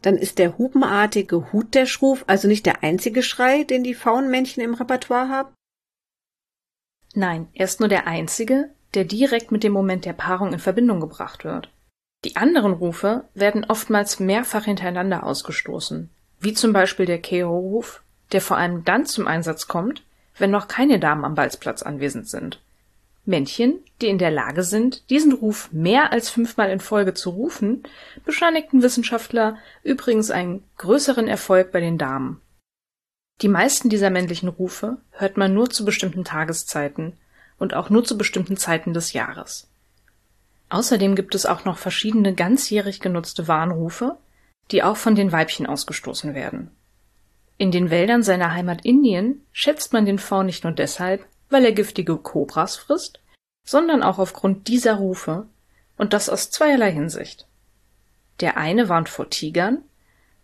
Dann 0.02 0.16
ist 0.16 0.40
der 0.40 0.58
hupenartige 0.58 1.52
Hut 1.52 1.76
der 1.76 1.88
Schruf 1.88 2.24
also 2.28 2.48
nicht 2.48 2.66
der 2.66 2.84
einzige 2.84 3.22
Schrei, 3.22 3.66
den 3.66 3.84
die 3.84 3.96
Faunmännchen 3.96 4.64
im 4.64 4.76
Repertoire 4.76 5.28
haben? 5.28 5.54
Nein, 7.14 7.48
er 7.54 7.66
ist 7.66 7.80
nur 7.80 7.90
der 7.90 8.08
einzige, 8.08 8.70
der 8.94 9.06
direkt 9.06 9.52
mit 9.52 9.64
dem 9.64 9.72
Moment 9.72 10.06
der 10.06 10.14
Paarung 10.14 10.54
in 10.54 10.60
Verbindung 10.60 11.00
gebracht 11.00 11.44
wird. 11.44 11.70
Die 12.26 12.36
anderen 12.36 12.74
Rufe 12.74 13.26
werden 13.34 13.66
oftmals 13.66 14.20
mehrfach 14.20 14.66
hintereinander 14.66 15.24
ausgestoßen, 15.24 16.10
wie 16.40 16.54
zum 16.54 16.74
Beispiel 16.74 17.06
der 17.06 17.20
Keho-Ruf, 17.20 18.02
der 18.32 18.42
vor 18.42 18.58
allem 18.58 18.86
dann 18.86 19.06
zum 19.06 19.28
Einsatz 19.28 19.68
kommt, 19.68 20.04
wenn 20.38 20.52
noch 20.52 20.68
keine 20.68 21.00
Damen 21.00 21.26
am 21.26 21.36
Balzplatz 21.36 21.84
anwesend 21.84 22.30
sind. 22.30 22.60
Männchen, 23.26 23.80
die 24.02 24.08
in 24.08 24.18
der 24.18 24.32
Lage 24.32 24.64
sind, 24.64 25.10
diesen 25.10 25.32
Ruf 25.32 25.70
mehr 25.72 26.12
als 26.12 26.30
fünfmal 26.30 26.70
in 26.70 26.80
Folge 26.80 27.14
zu 27.14 27.30
rufen, 27.30 27.84
bescheinigten 28.26 28.82
Wissenschaftler 28.82 29.58
übrigens 29.84 30.30
einen 30.30 30.64
größeren 30.78 31.28
Erfolg 31.28 31.72
bei 31.72 31.80
den 31.80 31.98
Damen. 31.98 32.42
Die 33.42 33.48
meisten 33.48 33.90
dieser 33.90 34.10
männlichen 34.10 34.50
Rufe 34.50 34.98
hört 35.12 35.38
man 35.38 35.54
nur 35.54 35.70
zu 35.70 35.86
bestimmten 35.86 36.24
Tageszeiten 36.24 37.18
und 37.58 37.74
auch 37.74 37.90
nur 37.90 38.04
zu 38.04 38.18
bestimmten 38.18 38.58
Zeiten 38.58 38.94
des 38.94 39.14
Jahres. 39.14 39.70
Außerdem 40.70 41.16
gibt 41.16 41.36
es 41.36 41.46
auch 41.46 41.66
noch 41.66 41.78
verschiedene 41.78 42.34
ganzjährig 42.34 43.00
genutzte 43.00 43.48
Warnrufe, 43.48 44.18
die 44.72 44.82
auch 44.84 44.98
von 44.98 45.16
den 45.16 45.32
Weibchen 45.32 45.68
ausgestoßen 45.68 46.34
werden. 46.34 46.72
In 47.58 47.72
den 47.72 47.90
Wäldern 47.90 48.24
seiner 48.24 48.54
Heimat 48.54 48.86
Indien 48.86 49.46
schätzt 49.52 49.94
man 49.94 50.06
den 50.06 50.20
Faun 50.20 50.48
nicht 50.48 50.64
nur 50.64 50.74
deshalb, 50.74 51.26
weil 51.50 51.66
er 51.66 51.72
giftige 51.72 52.18
Kobras 52.18 52.76
frisst, 52.76 53.20
sondern 53.66 54.02
auch 54.04 54.20
aufgrund 54.20 54.68
dieser 54.68 54.96
Rufe, 54.96 55.48
und 55.98 56.14
das 56.14 56.28
aus 56.28 56.50
zweierlei 56.50 56.92
Hinsicht. 56.92 57.48
Der 58.40 58.58
eine 58.58 58.90
warnt 58.90 59.10
vor 59.10 59.30
Tigern, 59.30 59.84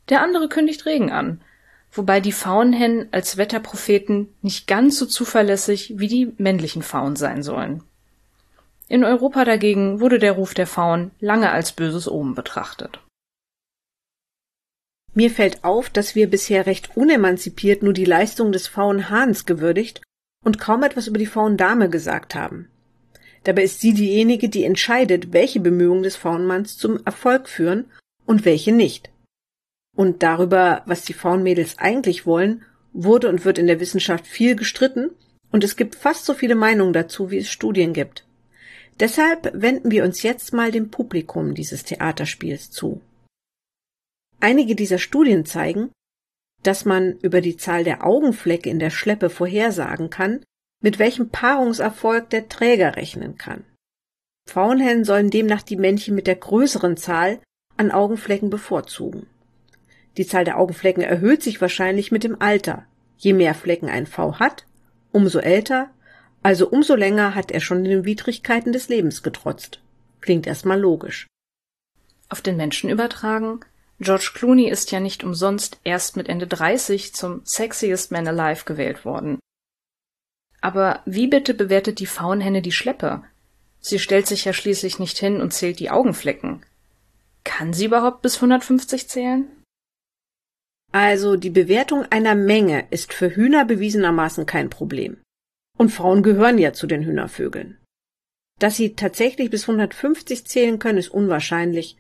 der 0.10 0.22
andere 0.22 0.48
kündigt 0.48 0.86
Regen 0.86 1.12
an, 1.12 1.42
wobei 1.92 2.20
die 2.20 2.32
Faunhennen 2.32 3.08
als 3.12 3.38
Wetterpropheten 3.38 4.30
nicht 4.42 4.68
ganz 4.68 4.98
so 4.98 5.06
zuverlässig 5.06 5.94
wie 5.98 6.08
die 6.08 6.34
männlichen 6.38 6.84
Faun 6.84 7.16
sein 7.16 7.44
sollen. 7.44 7.84
In 8.88 9.04
Europa 9.04 9.46
dagegen 9.46 10.00
wurde 10.00 10.20
der 10.20 10.34
Ruf 10.34 10.54
der 10.54 10.68
Faun 10.68 11.12
lange 11.20 11.52
als 11.52 11.72
böses 11.74 12.10
Omen 12.10 12.36
betrachtet. 12.36 13.00
Mir 15.14 15.32
fällt 15.32 15.64
auf, 15.64 15.90
dass 15.90 16.16
wir 16.16 16.30
bisher 16.30 16.66
recht 16.66 16.96
unemanzipiert 16.96 17.84
nur 17.84 17.94
die 17.94 18.06
Leistung 18.06 18.52
des 18.52 18.68
Faunhahns 18.68 19.46
gewürdigt 19.46 20.02
und 20.44 20.60
kaum 20.60 20.84
etwas 20.84 21.08
über 21.08 21.18
die 21.18 21.26
Faundame 21.26 21.90
gesagt 21.90 22.36
haben. 22.36 22.70
Dabei 23.44 23.64
ist 23.64 23.80
sie 23.82 23.94
diejenige, 23.94 24.50
die 24.50 24.64
entscheidet, 24.64 25.34
welche 25.34 25.60
Bemühungen 25.60 26.04
des 26.04 26.16
Faunmanns 26.16 26.78
zum 26.78 27.04
Erfolg 27.06 27.48
führen 27.48 27.86
und 28.26 28.46
welche 28.46 28.72
nicht. 28.72 29.10
Und 30.00 30.24
darüber, 30.24 30.82
was 30.86 31.02
die 31.02 31.12
Faunmädels 31.12 31.78
eigentlich 31.78 32.26
wollen, 32.26 32.64
wurde 32.94 33.28
und 33.28 33.44
wird 33.44 33.58
in 33.58 33.68
der 33.68 33.82
Wissenschaft 33.82 34.26
viel 34.26 34.56
gestritten 34.56 35.12
Und 35.52 35.66
es 35.66 35.76
gibt 35.76 35.96
fast 35.96 36.24
so 36.24 36.34
viele 36.34 36.56
Meinungen 36.56 36.94
dazu, 36.94 37.32
wie 37.32 37.40
es 37.40 37.50
Studien 37.50 37.92
gibt. 37.92 38.26
Deshalb 39.02 39.52
wenden 39.54 39.92
wir 39.92 40.06
uns 40.06 40.24
jetzt 40.24 40.54
mal 40.54 40.72
dem 40.72 40.90
Publikum 40.90 41.54
dieses 41.54 41.84
Theaterspiels 41.84 42.72
zu. 42.72 43.02
Einige 44.40 44.74
dieser 44.74 45.00
Studien 45.00 45.44
zeigen, 45.44 45.92
dass 46.64 46.86
man 46.86 47.20
über 47.20 47.42
die 47.42 47.58
Zahl 47.58 47.84
der 47.84 48.06
Augenflecke 48.06 48.70
in 48.70 48.80
der 48.80 48.92
Schleppe 48.92 49.30
vorhersagen 49.30 50.10
kann, 50.10 50.46
mit 50.82 50.98
welchem 50.98 51.28
Paarungserfolg 51.28 52.30
der 52.30 52.48
Träger 52.48 52.96
rechnen 52.96 53.38
kann. 53.38 53.66
Pfauenhennen 54.48 55.04
sollen 55.04 55.30
demnach 55.30 55.62
die 55.62 55.76
Männchen 55.76 56.16
mit 56.16 56.26
der 56.26 56.38
größeren 56.38 56.96
Zahl 56.96 57.42
an 57.76 57.92
Augenflecken 57.92 58.50
bevorzugen. 58.50 59.28
Die 60.20 60.28
Zahl 60.28 60.44
der 60.44 60.60
Augenflecken 60.60 61.02
erhöht 61.02 61.42
sich 61.42 61.62
wahrscheinlich 61.62 62.12
mit 62.12 62.26
dem 62.26 62.42
Alter. 62.42 62.86
Je 63.18 63.32
mehr 63.32 63.54
Flecken 63.54 63.88
ein 63.88 64.06
V 64.06 64.38
hat, 64.38 64.66
umso 65.14 65.40
älter, 65.40 65.92
also 66.44 66.68
umso 66.68 66.96
länger 66.96 67.36
hat 67.36 67.52
er 67.52 67.62
schon 67.62 67.86
den 67.86 68.04
Widrigkeiten 68.04 68.74
des 68.74 68.90
Lebens 68.90 69.24
getrotzt. 69.24 69.80
Klingt 70.20 70.46
erstmal 70.46 70.78
logisch. 70.78 71.26
Auf 72.28 72.42
den 72.42 72.58
Menschen 72.58 72.90
übertragen, 72.90 73.62
George 74.02 74.32
Clooney 74.34 74.68
ist 74.70 74.92
ja 74.92 75.00
nicht 75.00 75.24
umsonst 75.24 75.80
erst 75.86 76.18
mit 76.18 76.28
Ende 76.28 76.48
30 76.48 77.14
zum 77.14 77.40
Sexiest 77.46 78.12
Man 78.12 78.28
Alive 78.28 78.66
gewählt 78.66 79.06
worden. 79.06 79.40
Aber 80.60 81.02
wie 81.06 81.28
bitte 81.28 81.54
bewertet 81.54 82.00
die 82.00 82.06
Faunhenne 82.06 82.62
die 82.62 82.74
Schleppe? 82.74 83.24
Sie 83.80 84.00
stellt 84.00 84.28
sich 84.28 84.44
ja 84.44 84.52
schließlich 84.52 85.00
nicht 85.00 85.18
hin 85.18 85.40
und 85.40 85.54
zählt 85.54 85.80
die 85.80 85.92
Augenflecken. 85.92 86.66
Kann 87.46 87.72
sie 87.72 87.86
überhaupt 87.86 88.22
bis 88.22 88.36
150 88.36 89.08
zählen? 89.08 89.48
Also 90.92 91.36
die 91.36 91.52
Bewertung 91.52 92.06
einer 92.10 92.36
Menge 92.36 92.86
ist 92.90 93.14
für 93.14 93.36
Hühner 93.36 93.66
bewiesenermaßen 93.66 94.46
kein 94.46 94.70
Problem. 94.70 95.18
Und 95.78 95.90
Frauen 95.90 96.24
gehören 96.24 96.58
ja 96.58 96.74
zu 96.74 96.88
den 96.88 97.04
Hühnervögeln. 97.04 97.78
Dass 98.60 98.76
sie 98.76 98.96
tatsächlich 98.96 99.50
bis 99.50 99.64
150 99.64 100.46
zählen 100.46 100.80
können, 100.80 100.98
ist 100.98 101.10
unwahrscheinlich. 101.10 101.96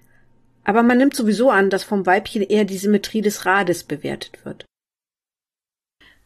Aber 0.63 0.83
man 0.83 0.97
nimmt 0.97 1.15
sowieso 1.15 1.49
an, 1.49 1.69
dass 1.69 1.83
vom 1.83 2.05
Weibchen 2.05 2.41
eher 2.41 2.65
die 2.65 2.77
Symmetrie 2.77 3.21
des 3.21 3.45
Rades 3.45 3.83
bewertet 3.83 4.43
wird. 4.43 4.65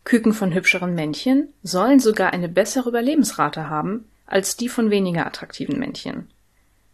Küken 0.05 0.33
von 0.33 0.53
hübscheren 0.53 0.95
Männchen 0.95 1.53
sollen 1.61 1.99
sogar 1.99 2.33
eine 2.33 2.49
bessere 2.49 2.89
Überlebensrate 2.89 3.69
haben 3.69 4.09
als 4.25 4.57
die 4.57 4.69
von 4.69 4.89
weniger 4.89 5.25
attraktiven 5.25 5.77
Männchen. 5.79 6.29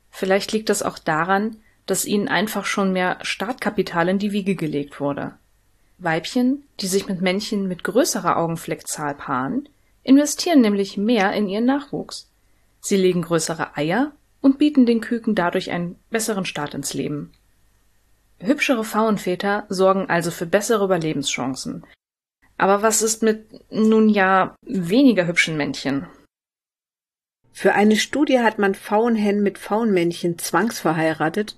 Vielleicht 0.10 0.52
liegt 0.52 0.70
das 0.70 0.84
auch 0.84 1.00
daran, 1.00 1.58
dass 1.86 2.06
ihnen 2.06 2.28
einfach 2.28 2.66
schon 2.66 2.92
mehr 2.92 3.18
Startkapital 3.22 4.10
in 4.10 4.20
die 4.20 4.32
Wiege 4.32 4.56
gelegt 4.56 5.00
wurde. 5.00 5.36
Weibchen, 6.00 6.64
die 6.80 6.88
sich 6.88 7.08
mit 7.08 7.22
Männchen 7.22 7.68
mit 7.68 7.84
größerer 7.84 8.38
Augenfleckzahl 8.38 9.16
paaren, 9.16 9.68
investieren 10.04 10.62
nämlich 10.62 10.98
mehr 10.98 11.34
in 11.34 11.48
ihren 11.48 11.66
Nachwuchs. 11.66 12.30
Sie 12.82 12.96
legen 12.96 13.22
größere 13.22 13.76
Eier 13.78 14.12
und 14.42 14.58
bieten 14.58 14.86
den 14.86 15.02
Küken 15.02 15.36
dadurch 15.36 15.72
einen 15.72 15.98
besseren 16.10 16.46
Start 16.46 16.74
ins 16.74 16.94
Leben. 16.94 17.32
Hübschere 18.40 18.86
Pfauenväter 18.86 19.66
sorgen 19.68 20.10
also 20.10 20.32
für 20.32 20.46
bessere 20.46 20.86
Überlebenschancen. 20.86 21.86
Aber 22.58 22.82
was 22.82 23.02
ist 23.02 23.22
mit, 23.22 23.72
nun 23.72 24.10
ja, 24.10 24.56
weniger 24.62 25.28
hübschen 25.28 25.58
Männchen? 25.58 26.08
Für 27.52 27.74
eine 27.74 27.98
Studie 27.98 28.40
hat 28.40 28.60
man 28.60 28.76
Pfauenhennen 28.76 29.44
mit 29.44 29.58
Pfauenmännchen 29.58 30.38
zwangsverheiratet, 30.38 31.58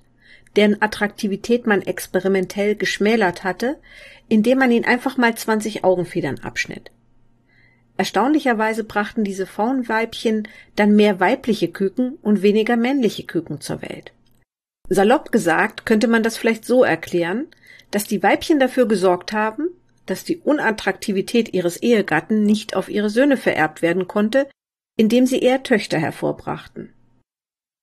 deren 0.56 0.80
Attraktivität 0.80 1.66
man 1.66 1.82
experimentell 1.82 2.74
geschmälert 2.74 3.44
hatte, 3.44 3.78
indem 4.28 4.58
man 4.58 4.70
ihnen 4.70 4.84
einfach 4.84 5.16
mal 5.16 5.34
20 5.34 5.84
Augenfedern 5.84 6.38
abschnitt. 6.40 6.90
Erstaunlicherweise 7.96 8.84
brachten 8.84 9.24
diese 9.24 9.46
Faunweibchen 9.46 10.48
dann 10.76 10.96
mehr 10.96 11.20
weibliche 11.20 11.68
Küken 11.68 12.18
und 12.22 12.42
weniger 12.42 12.76
männliche 12.76 13.24
Küken 13.24 13.60
zur 13.60 13.82
Welt. 13.82 14.12
Salopp 14.88 15.30
gesagt 15.30 15.86
könnte 15.86 16.08
man 16.08 16.22
das 16.22 16.36
vielleicht 16.36 16.64
so 16.64 16.84
erklären, 16.84 17.46
dass 17.90 18.04
die 18.04 18.22
Weibchen 18.22 18.58
dafür 18.58 18.86
gesorgt 18.86 19.32
haben, 19.32 19.68
dass 20.06 20.24
die 20.24 20.38
Unattraktivität 20.38 21.54
ihres 21.54 21.76
Ehegatten 21.76 22.42
nicht 22.42 22.74
auf 22.74 22.88
ihre 22.88 23.10
Söhne 23.10 23.36
vererbt 23.36 23.82
werden 23.82 24.08
konnte, 24.08 24.48
indem 24.96 25.26
sie 25.26 25.38
eher 25.38 25.62
Töchter 25.62 25.98
hervorbrachten. 25.98 26.92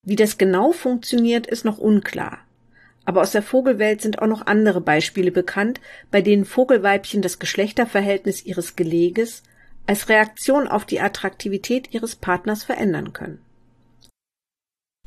Wie 0.05 0.15
das 0.15 0.37
genau 0.37 0.71
funktioniert, 0.71 1.47
ist 1.47 1.65
noch 1.65 1.77
unklar. 1.77 2.39
Aber 3.09 3.21
aus 3.23 3.31
der 3.31 3.41
Vogelwelt 3.41 4.03
sind 4.03 4.21
auch 4.21 4.27
noch 4.27 4.45
andere 4.45 4.81
Beispiele 4.81 5.31
bekannt, 5.31 5.81
bei 6.11 6.21
denen 6.21 6.45
Vogelweibchen 6.45 7.23
das 7.23 7.39
Geschlechterverhältnis 7.39 8.45
ihres 8.45 8.75
Geleges 8.75 9.41
als 9.87 10.09
Reaktion 10.09 10.67
auf 10.67 10.85
die 10.85 11.01
Attraktivität 11.01 11.91
ihres 11.91 12.15
Partners 12.15 12.63
verändern 12.63 13.11
können. 13.11 13.41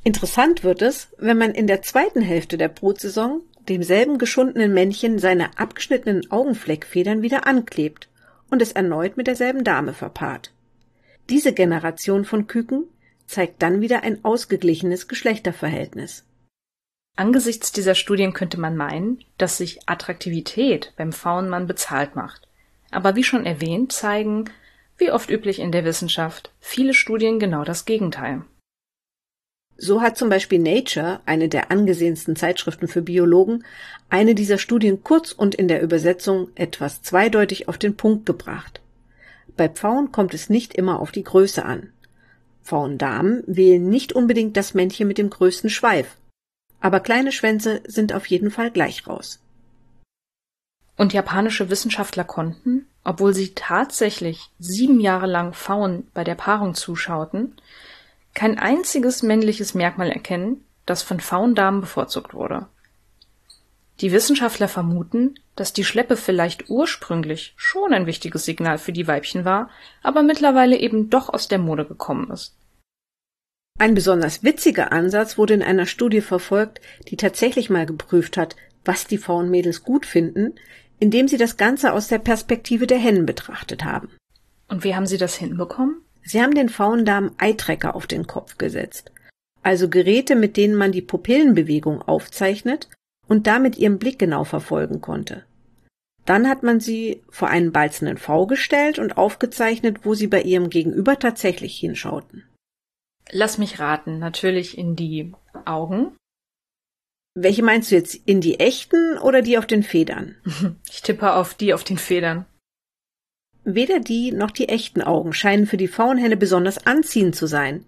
Interessant 0.03 0.65
wird 0.65 0.83
es, 0.83 1.11
wenn 1.19 1.39
man 1.39 1.53
in 1.53 1.69
der 1.69 1.83
zweiten 1.83 2.23
Hälfte 2.23 2.59
der 2.59 2.67
Brutsaison 2.67 3.41
demselben 3.69 4.19
geschundenen 4.19 4.75
Männchen 4.75 5.21
seine 5.21 5.57
abgeschnittenen 5.57 6.29
Augenfleckfedern 6.29 7.23
wieder 7.23 7.47
anklebt 7.47 8.09
und 8.51 8.61
es 8.63 8.73
erneut 8.73 9.17
mit 9.17 9.29
derselben 9.29 9.63
Dame 9.63 9.93
verpaart. 9.93 10.53
Diese 11.31 11.53
Generation 11.53 12.25
von 12.25 12.49
Küken 12.49 12.83
zeigt 13.27 13.63
dann 13.63 13.81
wieder 13.81 14.03
ein 14.03 14.25
ausgeglichenes 14.25 15.07
Geschlechterverhältnis. 15.07 16.25
Angesichts 17.15 17.73
dieser 17.73 17.95
Studien 17.95 18.33
könnte 18.33 18.59
man 18.59 18.77
meinen, 18.77 19.23
dass 19.37 19.59
sich 19.59 19.81
Attraktivität 19.87 20.93
beim 20.97 21.13
Faunmann 21.13 21.67
bezahlt 21.67 22.17
macht. 22.17 22.49
Aber 22.91 23.17
wie 23.17 23.25
schon 23.25 23.45
erwähnt, 23.45 23.93
zeigen 23.93 24.47
wie 24.99 25.11
oft 25.11 25.31
üblich 25.31 25.59
in 25.59 25.73
der 25.73 25.85
Wissenschaft, 25.85 26.53
viele 26.61 26.95
Studien 26.95 27.39
genau 27.39 27.65
das 27.65 27.85
Gegenteil. 27.85 28.43
So 29.77 30.01
hat 30.01 30.17
zum 30.17 30.29
Beispiel 30.29 30.61
Nature, 30.61 31.21
eine 31.27 31.49
der 31.49 31.71
angesehensten 31.71 32.37
Zeitschriften 32.37 32.87
für 32.87 33.03
Biologen, 33.03 33.65
eine 34.11 34.35
dieser 34.35 34.59
Studien 34.59 35.03
kurz 35.03 35.33
und 35.33 35.55
in 35.55 35.67
der 35.67 35.83
Übersetzung 35.83 36.49
etwas 36.55 37.03
zweideutig 37.03 37.69
auf 37.69 37.79
den 37.79 37.97
Punkt 37.97 38.27
gebracht. 38.27 38.81
Bei 39.57 39.69
Pfauen 39.69 40.13
kommt 40.13 40.35
es 40.35 40.49
nicht 40.49 40.75
immer 40.75 41.01
auf 41.01 41.11
die 41.11 41.25
Größe 41.25 41.65
an. 41.65 41.91
Pfauendamen 42.63 43.43
wählen 43.47 43.89
nicht 43.89 44.13
unbedingt 44.13 44.57
das 44.57 44.73
Männchen 44.73 45.09
mit 45.09 45.19
dem 45.19 45.31
größten 45.31 45.69
Schweif, 45.69 46.17
aber 46.83 47.01
kleine 47.01 47.33
Schwänze 47.33 47.81
sind 47.87 48.13
auf 48.13 48.27
jeden 48.27 48.51
Fall 48.51 48.71
gleich 48.71 49.07
raus. 49.07 49.39
Und 50.97 51.13
japanische 51.13 51.71
Wissenschaftler 51.71 52.25
konnten, 52.25 52.87
obwohl 53.05 53.35
sie 53.35 53.55
tatsächlich 53.55 54.51
sieben 54.59 55.01
Jahre 55.01 55.27
lang 55.27 55.55
Pfauen 55.55 56.09
bei 56.13 56.25
der 56.25 56.35
Paarung 56.35 56.75
zuschauten, 56.75 57.57
kein 58.35 58.59
einziges 58.59 59.23
männliches 59.23 59.75
Merkmal 59.75 60.11
erkennen, 60.11 60.65
das 60.85 61.03
von 61.03 61.21
Pfauendamen 61.21 61.81
bevorzugt 61.81 62.35
wurde. 62.35 62.67
Die 64.01 64.11
Wissenschaftler 64.11 64.69
vermuten, 64.69 65.37
dass 65.55 65.73
die 65.73 65.85
Schleppe 65.85 66.17
vielleicht 66.17 66.69
ursprünglich 66.69 67.55
schon 67.57 67.95
ein 67.95 68.07
wichtiges 68.07 68.45
Signal 68.45 68.79
für 68.79 68.93
die 68.93 69.07
Weibchen 69.07 69.45
war, 69.45 69.71
aber 70.03 70.23
mittlerweile 70.23 70.77
eben 70.77 71.11
doch 71.11 71.29
aus 71.29 71.47
der 71.47 71.59
Mode 71.59 71.85
gekommen 71.85 72.31
ist. 72.31 72.57
Ein 73.79 73.95
besonders 73.95 74.45
witziger 74.45 74.93
Ansatz 74.93 75.39
wurde 75.39 75.55
in 75.55 75.63
einer 75.63 75.87
Studie 75.87 76.21
verfolgt, 76.21 76.81
die 77.09 77.17
tatsächlich 77.17 77.69
mal 77.69 77.87
geprüft 77.87 78.37
hat, 78.37 78.55
was 78.85 79.07
die 79.07 79.19
Pfauenmädels 79.19 79.83
gut 79.83 80.07
finden, 80.07 80.55
indem 81.01 81.27
sie 81.27 81.37
das 81.37 81.57
Ganze 81.57 81.93
aus 81.93 82.07
der 82.07 82.19
Perspektive 82.19 82.87
der 82.87 82.99
Hennen 82.99 83.27
betrachtet 83.27 83.85
haben. 83.85 84.09
Und 84.69 84.85
wie 84.85 84.95
haben 84.95 85.07
Sie 85.07 85.19
das 85.19 85.35
hinbekommen? 85.35 85.97
Sie 86.23 86.41
haben 86.41 86.55
den 86.55 86.69
Faundamen 86.69 87.33
Eitrecker 87.39 87.97
auf 87.97 88.07
den 88.07 88.29
Kopf 88.29 88.57
gesetzt, 88.57 89.11
also 89.63 89.89
Geräte, 89.89 90.37
mit 90.37 90.57
denen 90.57 90.77
man 90.77 90.93
die 90.93 91.03
Pupillenbewegung 91.03 92.03
aufzeichnet 92.03 92.89
und 93.27 93.49
damit 93.49 93.77
ihren 93.77 93.99
Blick 93.99 94.19
genau 94.19 94.45
verfolgen 94.45 95.01
konnte. 95.01 95.45
Dann 96.25 96.49
hat 96.49 96.63
man 96.63 96.79
sie 96.79 97.23
vor 97.31 97.49
einen 97.49 97.73
balzenden 97.73 98.17
V 98.17 98.47
gestellt 98.47 99.01
und 99.01 99.17
aufgezeichnet, 99.17 100.05
wo 100.05 100.15
sie 100.15 100.29
bei 100.29 100.43
ihrem 100.43 100.71
Gegenüber 100.71 101.19
tatsächlich 101.19 101.77
hinschauten. 101.77 102.45
Lass 103.31 103.59
mich 103.59 103.79
raten, 103.79 104.19
natürlich 104.19 104.77
in 104.77 104.97
die 104.97 105.33
Augen. 105.65 106.17
Welche 107.35 107.63
meinst 107.63 107.91
du 107.91 107.95
jetzt? 107.95 108.15
In 108.27 108.41
die 108.41 108.61
echten 108.61 109.19
oder 109.19 109.41
die 109.41 109.57
auf 109.57 109.67
den 109.67 109.83
Federn? 109.83 110.37
Ich 110.91 111.03
tippe 111.03 111.35
auf 111.35 111.55
die 111.55 111.73
auf 111.73 111.85
den 111.85 111.99
Federn. 111.99 112.47
Weder 113.65 114.01
die 114.01 114.33
noch 114.33 114.51
die 114.51 114.69
echten 114.69 115.03
Augen 115.03 115.33
scheinen 115.33 115.67
für 115.67 115.77
die 115.77 115.89
Faunhenne 115.89 116.37
besonders 116.37 116.87
anziehend 116.87 117.37
zu 117.37 117.47
sein. 117.47 117.85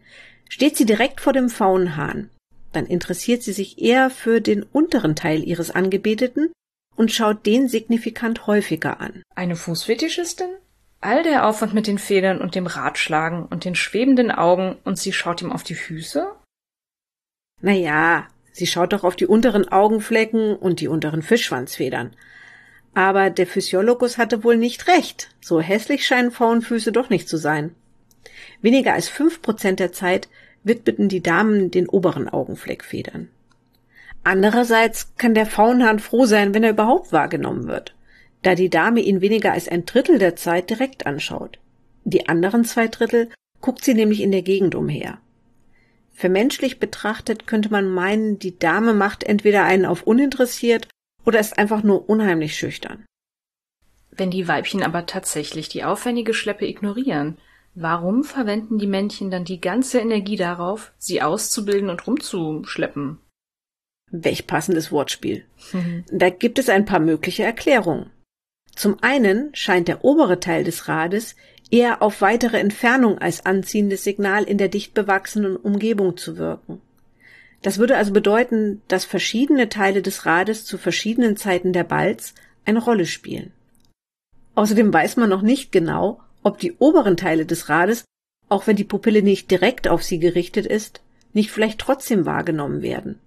Steht 0.49 0.77
sie 0.77 0.87
direkt 0.87 1.21
vor 1.21 1.33
dem 1.33 1.51
Faunhahn, 1.51 2.31
dann 2.75 2.87
interessiert 2.87 3.43
sie 3.43 3.53
sich 3.53 3.81
eher 3.81 4.11
für 4.11 4.41
den 4.41 4.63
unteren 4.63 5.17
Teil 5.17 5.43
ihres 5.45 5.71
Angebeteten 5.71 6.53
und 6.97 7.13
schaut 7.13 7.47
den 7.47 7.69
signifikant 7.69 8.47
häufiger 8.47 9.01
an. 9.01 9.23
Eine 9.35 9.57
Fußfetischistin? 9.57 10.49
All 11.05 11.23
der 11.23 11.47
Aufwand 11.47 11.75
mit 11.75 11.87
den 11.87 11.99
Federn 11.99 12.41
und 12.41 12.55
dem 12.55 12.67
Ratschlagen 12.67 13.45
und 13.45 13.67
den 13.67 13.75
schwebenden 13.75 14.31
Augen 14.31 14.79
und 14.85 14.99
sie 14.99 15.13
schaut 15.13 15.43
ihm 15.43 15.53
auf 15.53 15.63
die 15.63 15.75
Füße? 15.75 16.33
Na 17.61 17.73
ja, 17.73 18.27
Sie 18.55 18.69
schaut 18.69 18.93
doch 18.93 19.03
auf 19.03 19.17
die 19.17 19.27
unteren 19.27 19.67
Augenflecken 19.69 20.55
und 20.55 20.79
die 20.81 20.87
unteren 20.87 21.23
Fischschwanzfedern. 21.23 22.15
Aber 22.95 23.29
der 23.29 23.49
Physiologus 23.49 24.17
hatte 24.17 24.45
wohl 24.45 24.57
nicht 24.57 24.87
recht. 24.87 25.31
So 25.41 25.61
hässlich 25.61 26.07
scheinen 26.07 26.31
Pfauenfüße 26.31 26.93
doch 26.93 27.11
nicht 27.11 27.29
zu 27.29 27.37
sein. 27.37 27.75
Weniger 28.63 28.93
als 28.93 29.09
fünf 29.09 29.43
Prozent 29.43 29.81
der 29.81 29.91
Zeit 29.91 30.29
widmeten 30.63 31.09
die 31.09 31.21
Damen 31.21 31.73
den 31.73 31.89
oberen 31.89 32.29
Augenfleckfedern. 32.29 33.29
Andererseits 34.23 35.17
kann 35.17 35.35
der 35.35 35.47
Faunhahn 35.47 35.99
froh 35.99 36.25
sein, 36.25 36.55
wenn 36.55 36.63
er 36.63 36.71
überhaupt 36.71 37.11
wahrgenommen 37.11 37.67
wird, 37.67 37.97
da 38.45 38.55
die 38.55 38.71
Dame 38.71 39.01
ihn 39.01 39.21
weniger 39.21 39.53
als 39.53 39.69
ein 39.69 39.87
Drittel 39.87 40.19
der 40.19 40.37
Zeit 40.37 40.71
direkt 40.71 41.07
anschaut. 41.07 41.59
Die 42.05 42.29
anderen 42.29 42.65
zwei 42.65 42.87
Drittel 42.89 43.31
guckt 43.61 43.85
sie 43.85 43.95
nämlich 43.95 44.21
in 44.21 44.31
der 44.31 44.43
Gegend 44.43 44.75
umher. 44.75 45.19
Vermenschlich 46.13 46.79
betrachtet 46.79 47.47
könnte 47.47 47.71
man 47.71 47.89
meinen, 47.89 48.39
die 48.39 48.59
Dame 48.59 48.93
macht 48.93 49.25
entweder 49.25 49.65
einen 49.65 49.87
auf 49.87 50.05
uninteressiert 50.05 50.87
oder 51.25 51.41
ist 51.41 51.59
einfach 51.59 51.83
nur 51.83 52.09
unheimlich 52.09 52.57
schüchtern. 52.57 53.05
Wenn 54.11 54.31
die 54.31 54.47
Weibchen 54.47 54.83
aber 54.83 55.07
tatsächlich 55.07 55.69
die 55.69 55.83
aufwendige 55.83 56.35
Schleppe 56.35 56.67
ignorieren, 56.67 57.39
warum 57.75 58.23
verwenden 58.23 58.79
die 58.79 58.87
Männchen 58.87 59.31
dann 59.31 59.45
die 59.45 59.61
ganze 59.61 59.99
Energie 59.99 60.37
darauf, 60.37 60.93
sie 60.99 61.21
auszubilden 61.21 61.91
und 61.91 62.07
rumzuschleppen? 62.07 63.19
Welch 64.13 64.47
passendes 64.47 64.93
Wortspiel. 64.93 65.45
Mhm. 65.73 66.05
Da 66.13 66.31
gibt 66.31 66.61
es 66.61 66.69
ein 66.69 66.85
paar 66.85 67.01
mögliche 67.01 67.43
Erklärungen. 67.43 68.11
Zum 68.75 69.03
einen 69.03 69.55
scheint 69.55 69.89
der 69.89 70.05
obere 70.05 70.41
Teil 70.41 70.65
des 70.65 70.89
Rades 70.89 71.37
eher 71.71 72.03
auf 72.03 72.21
weitere 72.21 72.59
Entfernung 72.59 73.19
als 73.19 73.47
anziehendes 73.47 74.05
Signal 74.05 74.45
in 74.45 74.59
der 74.59 74.69
dicht 74.69 74.95
bewachsenen 74.95 75.57
Umgebung 75.57 76.17
zu 76.17 76.37
wirken. 76.37 76.81
Das 77.63 77.79
würde 77.79 77.97
also 77.97 78.13
bedeuten, 78.13 78.83
dass 78.89 79.05
verschiedene 79.05 79.69
Teile 79.69 80.03
des 80.03 80.27
Rades 80.27 80.65
zu 80.67 80.77
verschiedenen 80.77 81.37
Zeiten 81.37 81.73
der 81.73 81.85
Balz 81.85 82.35
eine 82.65 82.83
Rolle 82.83 83.07
spielen. 83.07 83.53
Außerdem 84.55 84.93
weiß 84.93 85.17
man 85.17 85.31
noch 85.31 85.43
nicht 85.43 85.73
genau, 85.73 86.21
ob 86.43 86.59
die 86.59 86.75
oberen 86.79 87.17
Teile 87.17 87.47
des 87.47 87.69
Rades, 87.69 88.05
auch 88.49 88.67
wenn 88.67 88.77
die 88.77 88.85
Pupille 88.85 89.23
nicht 89.23 89.51
direkt 89.51 89.89
auf 89.89 90.03
sie 90.03 90.19
gerichtet 90.19 90.67
ist, 90.67 91.01
nicht 91.33 91.51
vielleicht 91.51 91.81
trotzdem 91.81 92.27
wahrgenommen 92.27 92.83
werden. 92.83 93.19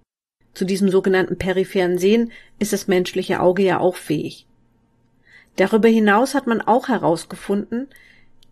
Zu 0.54 0.64
diesem 0.64 0.88
sogenannten 0.90 1.36
peripheren 1.36 1.98
Sehen 1.98 2.32
ist 2.58 2.72
das 2.72 2.88
menschliche 2.88 3.40
Auge 3.40 3.62
ja 3.62 3.80
auch 3.80 3.96
fähig. 3.96 4.47
Darüber 5.58 5.88
hinaus 5.88 6.36
hat 6.36 6.46
man 6.46 6.60
auch 6.60 6.86
herausgefunden, 6.86 7.88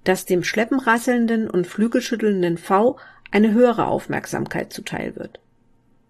dass 0.02 0.26
dem 0.26 0.42
schleppenrasselnden 0.42 1.48
und 1.48 1.68
flügelschüttelnden 1.68 2.58
V 2.58 2.98
eine 3.30 3.52
höhere 3.52 3.86
Aufmerksamkeit 3.86 4.72
zuteil 4.72 5.14
wird. 5.14 5.38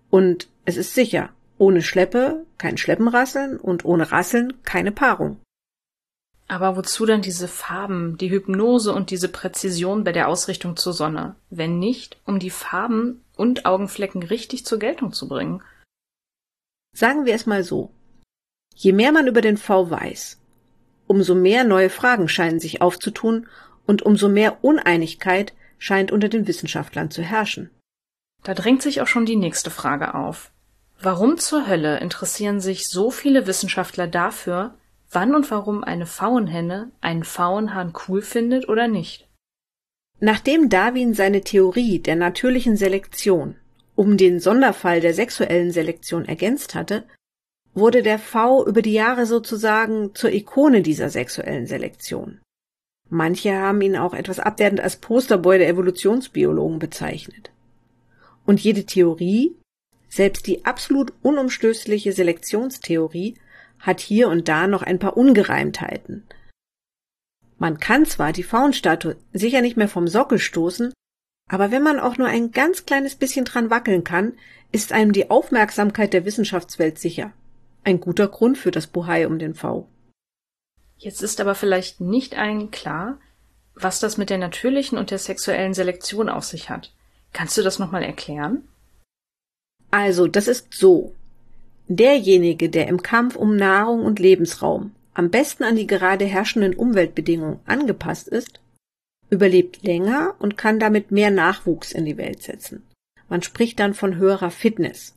Und 0.09 0.49
es 0.65 0.79
ist 0.79 0.95
sicher, 0.95 1.29
ohne 1.59 1.83
Schleppe 1.83 2.47
kein 2.57 2.79
Schleppenrasseln 2.79 3.59
und 3.59 3.85
ohne 3.85 4.11
Rasseln 4.11 4.55
keine 4.63 4.91
Paarung. 4.91 5.39
Aber 6.49 6.77
wozu 6.77 7.05
dann 7.05 7.21
diese 7.21 7.49
Farben, 7.49 8.17
die 8.17 8.31
Hypnose 8.31 8.95
und 8.95 9.11
diese 9.11 9.29
Präzision 9.29 10.03
bei 10.03 10.13
der 10.13 10.29
Ausrichtung 10.29 10.77
zur 10.77 10.95
Sonne, 10.95 11.35
wenn 11.51 11.79
nicht, 11.79 12.19
um 12.25 12.39
die 12.39 12.51
Farben 12.51 13.23
und 13.37 13.67
Augenflecken 13.67 14.23
richtig 14.23 14.65
zur 14.65 14.79
Geltung 14.79 15.13
zu 15.13 15.29
bringen? 15.29 15.63
Sagen 16.95 17.27
wir 17.27 17.35
es 17.35 17.45
mal 17.45 17.65
so. 17.65 17.91
Je 18.75 18.93
mehr 18.93 19.13
man 19.13 19.27
über 19.27 19.43
den 19.43 19.59
V 19.59 19.91
weiß, 19.91 20.39
umso 21.07 21.35
mehr 21.35 21.65
neue 21.65 21.91
Fragen 21.91 22.29
scheinen 22.29 22.61
sich 22.61 22.83
aufzutun 22.83 23.47
und 23.87 24.03
umso 24.03 24.29
mehr 24.29 24.65
Uneinigkeit 24.65 25.55
scheint 25.79 26.13
unter 26.13 26.29
den 26.29 26.47
Wissenschaftlern 26.47 27.11
zu 27.11 27.23
herrschen. 27.23 27.71
Da 28.43 28.55
drängt 28.55 28.83
sich 28.83 29.01
auch 29.01 29.07
schon 29.07 29.27
die 29.27 29.37
nächste 29.37 29.71
Frage 29.71 30.15
auf. 30.15 30.53
Warum 31.01 31.37
zur 31.39 31.67
Hölle 31.67 31.99
interessieren 32.01 32.61
sich 32.61 32.89
so 32.89 33.11
viele 33.11 33.47
Wissenschaftler 33.47 34.07
dafür, 34.07 34.75
wann 35.11 35.35
und 35.35 35.51
warum 35.51 35.85
eine 35.85 36.07
Pfauenhenne 36.07 36.91
einen 37.01 37.25
Pfauenhahn 37.25 37.93
cool 38.09 38.23
findet 38.23 38.69
oder 38.69 38.89
nicht? 38.89 39.29
Nachdem 40.19 40.71
Darwin 40.71 41.13
seine 41.13 41.43
Theorie 41.43 41.99
der 41.99 42.17
natürlichen 42.17 42.77
Selektion 42.77 43.57
um 43.97 44.19
den 44.19 44.41
Sonderfall 44.41 45.01
der 45.01 45.15
sexuellen 45.15 45.73
Selektion 45.73 46.27
ergänzt 46.27 46.75
hatte, 46.75 47.05
wurde 47.77 48.03
der 48.03 48.19
V 48.19 48.67
über 48.67 48.81
die 48.81 48.95
Jahre 48.95 49.27
sozusagen 49.27 50.15
zur 50.15 50.33
Ikone 50.33 50.83
dieser 50.83 51.11
sexuellen 51.11 51.67
Selektion. 51.67 52.41
Manche 53.09 53.55
haben 53.55 53.81
ihn 53.83 53.97
auch 53.97 54.15
etwas 54.15 54.41
abwertend 54.41 54.81
als 54.81 54.97
Posterboy 54.97 55.59
der 55.59 55.69
Evolutionsbiologen 55.69 56.79
bezeichnet. 56.79 57.51
Und 58.47 58.61
jede 58.61 58.85
Theorie, 58.85 59.55
selbst 60.09 60.47
die 60.47 60.65
absolut 60.65 61.13
unumstößliche 61.23 62.13
Selektionstheorie, 62.13 63.37
hat 63.79 64.01
hier 64.01 64.29
und 64.29 64.49
da 64.49 64.67
noch 64.67 64.83
ein 64.83 64.99
paar 64.99 65.17
Ungereimtheiten. 65.17 66.25
Man 67.59 67.79
kann 67.79 68.07
zwar 68.07 68.33
die 68.33 68.43
Faunstatue 68.43 69.17
sicher 69.33 69.61
nicht 69.61 69.77
mehr 69.77 69.89
vom 69.89 70.09
Sockel 70.09 70.39
stoßen, 70.39 70.93
aber 71.51 71.71
wenn 71.71 71.83
man 71.83 72.01
auch 72.01 72.17
nur 72.17 72.27
ein 72.27 72.53
ganz 72.53 72.87
kleines 72.87 73.15
bisschen 73.15 73.45
dran 73.45 73.71
wackeln 73.71 74.03
kann, 74.03 74.33
ist 74.73 74.93
einem 74.93 75.13
die 75.13 75.31
Aufmerksamkeit 75.31 76.13
der 76.13 76.25
Wissenschaftswelt 76.25 76.99
sicher. 76.99 77.33
Ein 77.87 78.01
guter 78.01 78.27
Grund 78.27 78.59
für 78.59 78.73
das 78.73 78.89
Buhai 78.89 79.29
um 79.29 79.39
den 79.39 79.55
V. 79.55 79.87
Jetzt 80.99 81.23
ist 81.23 81.41
aber 81.41 81.55
vielleicht 81.55 82.01
nicht 82.01 82.37
allen 82.37 82.73
klar, 82.73 83.21
was 83.77 84.01
das 84.01 84.17
mit 84.17 84.29
der 84.29 84.39
natürlichen 84.39 84.99
und 84.99 85.13
der 85.13 85.19
sexuellen 85.19 85.73
Selektion 85.73 86.29
auf 86.29 86.43
sich 86.43 86.69
hat. 86.69 86.93
Kannst 87.33 87.57
du 87.57 87.63
das 87.63 87.79
nochmal 87.79 88.03
erklären? 88.03 88.67
Also, 89.93 90.27
das 90.27 90.49
ist 90.49 90.75
so. 90.75 91.15
Derjenige, 91.87 92.71
der 92.71 92.89
im 92.89 93.05
Kampf 93.05 93.37
um 93.37 93.55
Nahrung 93.55 94.05
und 94.05 94.19
Lebensraum 94.19 94.91
am 95.15 95.31
besten 95.31 95.63
an 95.63 95.77
die 95.77 95.87
gerade 95.87 96.25
herrschenden 96.25 96.75
Umweltbedingungen 96.75 97.61
angepasst 97.67 98.27
ist, 98.27 98.59
überlebt 99.31 99.85
länger 99.85 100.35
und 100.41 100.59
kann 100.59 100.81
damit 100.81 101.13
mehr 101.13 101.31
Nachwuchs 101.31 101.93
in 101.93 102.05
die 102.05 102.17
Welt 102.17 102.43
setzen. 102.43 102.83
Man 103.29 103.43
spricht 103.43 103.79
dann 103.79 103.95
von 103.95 104.17
höherer 104.17 104.51
Fitness. 104.51 105.16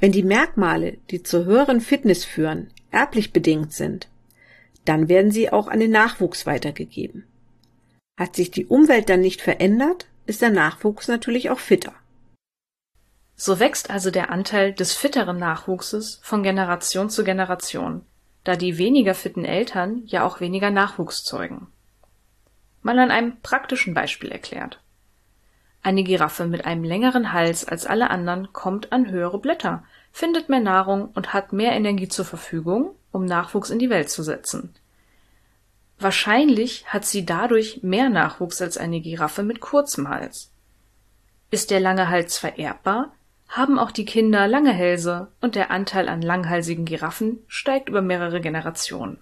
Wenn 0.00 0.12
die 0.12 0.22
Merkmale, 0.22 0.96
die 1.10 1.22
zur 1.22 1.44
höheren 1.44 1.80
Fitness 1.80 2.24
führen, 2.24 2.72
erblich 2.90 3.32
bedingt 3.32 3.72
sind, 3.74 4.08
dann 4.86 5.08
werden 5.08 5.30
sie 5.30 5.52
auch 5.52 5.68
an 5.68 5.78
den 5.78 5.90
Nachwuchs 5.90 6.46
weitergegeben. 6.46 7.26
Hat 8.18 8.34
sich 8.34 8.50
die 8.50 8.66
Umwelt 8.66 9.10
dann 9.10 9.20
nicht 9.20 9.42
verändert, 9.42 10.06
ist 10.26 10.40
der 10.42 10.50
Nachwuchs 10.50 11.08
natürlich 11.08 11.50
auch 11.50 11.58
fitter. 11.58 11.92
So 13.36 13.58
wächst 13.58 13.90
also 13.90 14.10
der 14.10 14.30
Anteil 14.30 14.72
des 14.72 14.94
fitteren 14.94 15.38
Nachwuchses 15.38 16.20
von 16.22 16.42
Generation 16.42 17.10
zu 17.10 17.24
Generation, 17.24 18.04
da 18.44 18.56
die 18.56 18.78
weniger 18.78 19.14
fitten 19.14 19.44
Eltern 19.44 20.02
ja 20.06 20.26
auch 20.26 20.40
weniger 20.40 20.70
Nachwuchs 20.70 21.24
zeugen. 21.24 21.68
Mal 22.82 22.98
an 22.98 23.10
einem 23.10 23.40
praktischen 23.40 23.92
Beispiel 23.92 24.30
erklärt. 24.30 24.82
Eine 25.82 26.04
Giraffe 26.04 26.46
mit 26.46 26.66
einem 26.66 26.84
längeren 26.84 27.32
Hals 27.32 27.64
als 27.64 27.86
alle 27.86 28.10
anderen 28.10 28.52
kommt 28.52 28.92
an 28.92 29.10
höhere 29.10 29.38
Blätter, 29.38 29.82
findet 30.12 30.48
mehr 30.48 30.60
Nahrung 30.60 31.10
und 31.14 31.32
hat 31.32 31.52
mehr 31.52 31.72
Energie 31.72 32.08
zur 32.08 32.24
Verfügung, 32.24 32.94
um 33.12 33.24
Nachwuchs 33.24 33.70
in 33.70 33.78
die 33.78 33.90
Welt 33.90 34.10
zu 34.10 34.22
setzen. 34.22 34.74
Wahrscheinlich 35.98 36.86
hat 36.86 37.04
sie 37.04 37.24
dadurch 37.24 37.82
mehr 37.82 38.08
Nachwuchs 38.08 38.60
als 38.60 38.78
eine 38.78 39.00
Giraffe 39.00 39.42
mit 39.42 39.60
kurzem 39.60 40.08
Hals. 40.08 40.50
Ist 41.50 41.70
der 41.70 41.80
lange 41.80 42.08
Hals 42.08 42.38
vererbbar, 42.38 43.12
haben 43.48 43.78
auch 43.78 43.90
die 43.90 44.04
Kinder 44.04 44.46
lange 44.46 44.72
Hälse 44.72 45.28
und 45.40 45.56
der 45.56 45.70
Anteil 45.70 46.08
an 46.08 46.22
langhalsigen 46.22 46.84
Giraffen 46.84 47.40
steigt 47.48 47.88
über 47.88 48.00
mehrere 48.00 48.40
Generationen. 48.40 49.18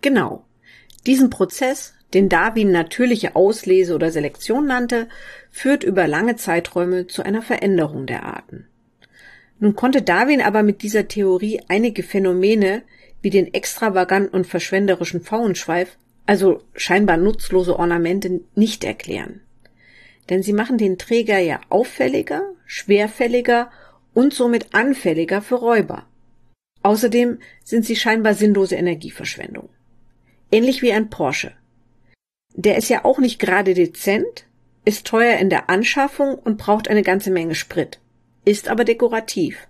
Genau. 0.00 0.44
Diesen 1.06 1.28
Prozess, 1.28 1.94
den 2.14 2.28
Darwin 2.28 2.72
natürliche 2.72 3.36
Auslese 3.36 3.94
oder 3.94 4.10
Selektion 4.10 4.66
nannte, 4.66 5.08
führt 5.50 5.84
über 5.84 6.06
lange 6.06 6.36
Zeiträume 6.36 7.06
zu 7.06 7.22
einer 7.22 7.42
Veränderung 7.42 8.06
der 8.06 8.24
Arten. 8.24 8.66
Nun 9.58 9.76
konnte 9.76 10.02
Darwin 10.02 10.40
aber 10.40 10.62
mit 10.62 10.82
dieser 10.82 11.06
Theorie 11.06 11.60
einige 11.68 12.02
Phänomene 12.02 12.82
wie 13.22 13.30
den 13.30 13.52
extravaganten 13.52 14.34
und 14.34 14.46
verschwenderischen 14.46 15.20
Pfauenschweif, 15.20 15.98
also 16.26 16.62
scheinbar 16.74 17.18
nutzlose 17.18 17.78
Ornamente, 17.78 18.40
nicht 18.54 18.84
erklären. 18.84 19.42
Denn 20.30 20.42
sie 20.42 20.52
machen 20.52 20.78
den 20.78 20.96
Träger 20.96 21.38
ja 21.38 21.60
auffälliger, 21.68 22.42
schwerfälliger 22.64 23.70
und 24.14 24.32
somit 24.32 24.74
anfälliger 24.74 25.42
für 25.42 25.56
Räuber. 25.56 26.06
Außerdem 26.82 27.38
sind 27.62 27.84
sie 27.84 27.96
scheinbar 27.96 28.34
sinnlose 28.34 28.76
Energieverschwendung. 28.76 29.68
Ähnlich 30.50 30.82
wie 30.82 30.92
ein 30.92 31.10
Porsche. 31.10 31.52
Der 32.54 32.76
ist 32.76 32.88
ja 32.88 33.04
auch 33.04 33.18
nicht 33.18 33.38
gerade 33.38 33.74
dezent, 33.74 34.46
ist 34.84 35.06
teuer 35.06 35.38
in 35.38 35.50
der 35.50 35.70
Anschaffung 35.70 36.34
und 36.34 36.58
braucht 36.58 36.88
eine 36.88 37.02
ganze 37.02 37.30
Menge 37.30 37.54
Sprit 37.54 38.00
ist 38.44 38.68
aber 38.68 38.84
dekorativ. 38.84 39.68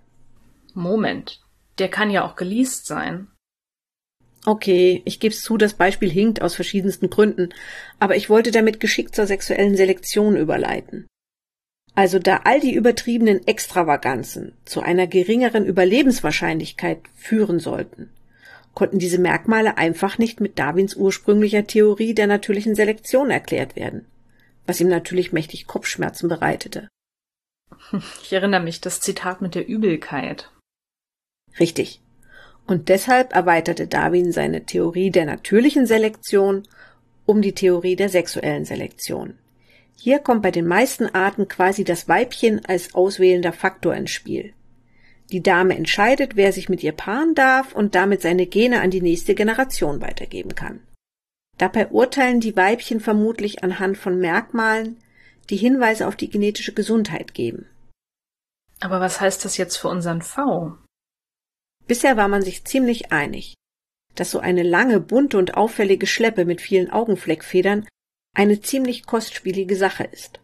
Moment, 0.73 1.41
der 1.79 1.89
kann 1.89 2.09
ja 2.09 2.25
auch 2.25 2.35
geleast 2.35 2.85
sein. 2.85 3.27
Okay, 4.45 5.03
ich 5.05 5.19
geb's 5.19 5.43
zu, 5.43 5.57
das 5.57 5.75
Beispiel 5.75 6.09
hinkt 6.09 6.41
aus 6.41 6.55
verschiedensten 6.55 7.09
Gründen, 7.09 7.53
aber 7.99 8.15
ich 8.15 8.29
wollte 8.29 8.51
damit 8.51 8.79
geschickt 8.79 9.15
zur 9.15 9.27
sexuellen 9.27 9.75
Selektion 9.75 10.35
überleiten. 10.35 11.05
Also 11.93 12.17
da 12.17 12.41
all 12.45 12.59
die 12.59 12.73
übertriebenen 12.73 13.45
Extravaganzen 13.45 14.53
zu 14.65 14.81
einer 14.81 15.05
geringeren 15.05 15.65
Überlebenswahrscheinlichkeit 15.65 17.01
führen 17.13 17.59
sollten, 17.59 18.09
konnten 18.73 18.99
diese 18.99 19.19
Merkmale 19.19 19.77
einfach 19.77 20.17
nicht 20.17 20.39
mit 20.39 20.57
Darwins 20.57 20.95
ursprünglicher 20.95 21.67
Theorie 21.67 22.13
der 22.13 22.27
natürlichen 22.27 22.75
Selektion 22.75 23.29
erklärt 23.29 23.75
werden, 23.75 24.05
was 24.65 24.79
ihm 24.79 24.87
natürlich 24.87 25.33
mächtig 25.33 25.67
Kopfschmerzen 25.67 26.29
bereitete. 26.29 26.87
Ich 28.21 28.31
erinnere 28.31 28.61
mich, 28.61 28.81
das 28.81 29.01
Zitat 29.01 29.41
mit 29.41 29.55
der 29.55 29.67
Übelkeit. 29.67 30.49
Richtig. 31.59 32.01
Und 32.67 32.89
deshalb 32.89 33.33
erweiterte 33.33 33.87
Darwin 33.87 34.31
seine 34.31 34.65
Theorie 34.65 35.11
der 35.11 35.25
natürlichen 35.25 35.85
Selektion 35.85 36.63
um 37.25 37.41
die 37.41 37.53
Theorie 37.53 37.95
der 37.95 38.09
sexuellen 38.09 38.65
Selektion. 38.65 39.37
Hier 39.97 40.19
kommt 40.19 40.41
bei 40.41 40.51
den 40.51 40.67
meisten 40.67 41.07
Arten 41.13 41.47
quasi 41.47 41.83
das 41.83 42.07
Weibchen 42.07 42.65
als 42.65 42.95
auswählender 42.95 43.53
Faktor 43.53 43.93
ins 43.95 44.11
Spiel. 44.11 44.53
Die 45.31 45.41
Dame 45.41 45.75
entscheidet, 45.75 46.35
wer 46.35 46.51
sich 46.51 46.67
mit 46.67 46.83
ihr 46.83 46.91
paaren 46.91 47.35
darf 47.35 47.73
und 47.73 47.95
damit 47.95 48.21
seine 48.21 48.47
Gene 48.47 48.81
an 48.81 48.91
die 48.91 49.01
nächste 49.01 49.33
Generation 49.33 50.01
weitergeben 50.01 50.55
kann. 50.55 50.85
Dabei 51.57 51.87
urteilen 51.87 52.41
die 52.41 52.55
Weibchen 52.55 52.99
vermutlich 52.99 53.63
anhand 53.63 53.97
von 53.97 54.19
Merkmalen, 54.19 54.97
die 55.49 55.57
Hinweise 55.57 56.07
auf 56.07 56.15
die 56.15 56.29
genetische 56.29 56.73
Gesundheit 56.73 57.33
geben. 57.33 57.67
Aber 58.79 58.99
was 58.99 59.21
heißt 59.21 59.45
das 59.45 59.57
jetzt 59.57 59.77
für 59.77 59.87
unseren 59.87 60.21
V? 60.21 60.75
Bisher 61.87 62.17
war 62.17 62.27
man 62.27 62.41
sich 62.41 62.65
ziemlich 62.65 63.11
einig, 63.11 63.53
dass 64.15 64.31
so 64.31 64.39
eine 64.39 64.63
lange, 64.63 64.99
bunte 64.99 65.37
und 65.37 65.55
auffällige 65.55 66.07
Schleppe 66.07 66.45
mit 66.45 66.61
vielen 66.61 66.89
Augenfleckfedern 66.89 67.87
eine 68.35 68.59
ziemlich 68.61 69.05
kostspielige 69.05 69.75
Sache 69.75 70.03
ist. 70.05 70.39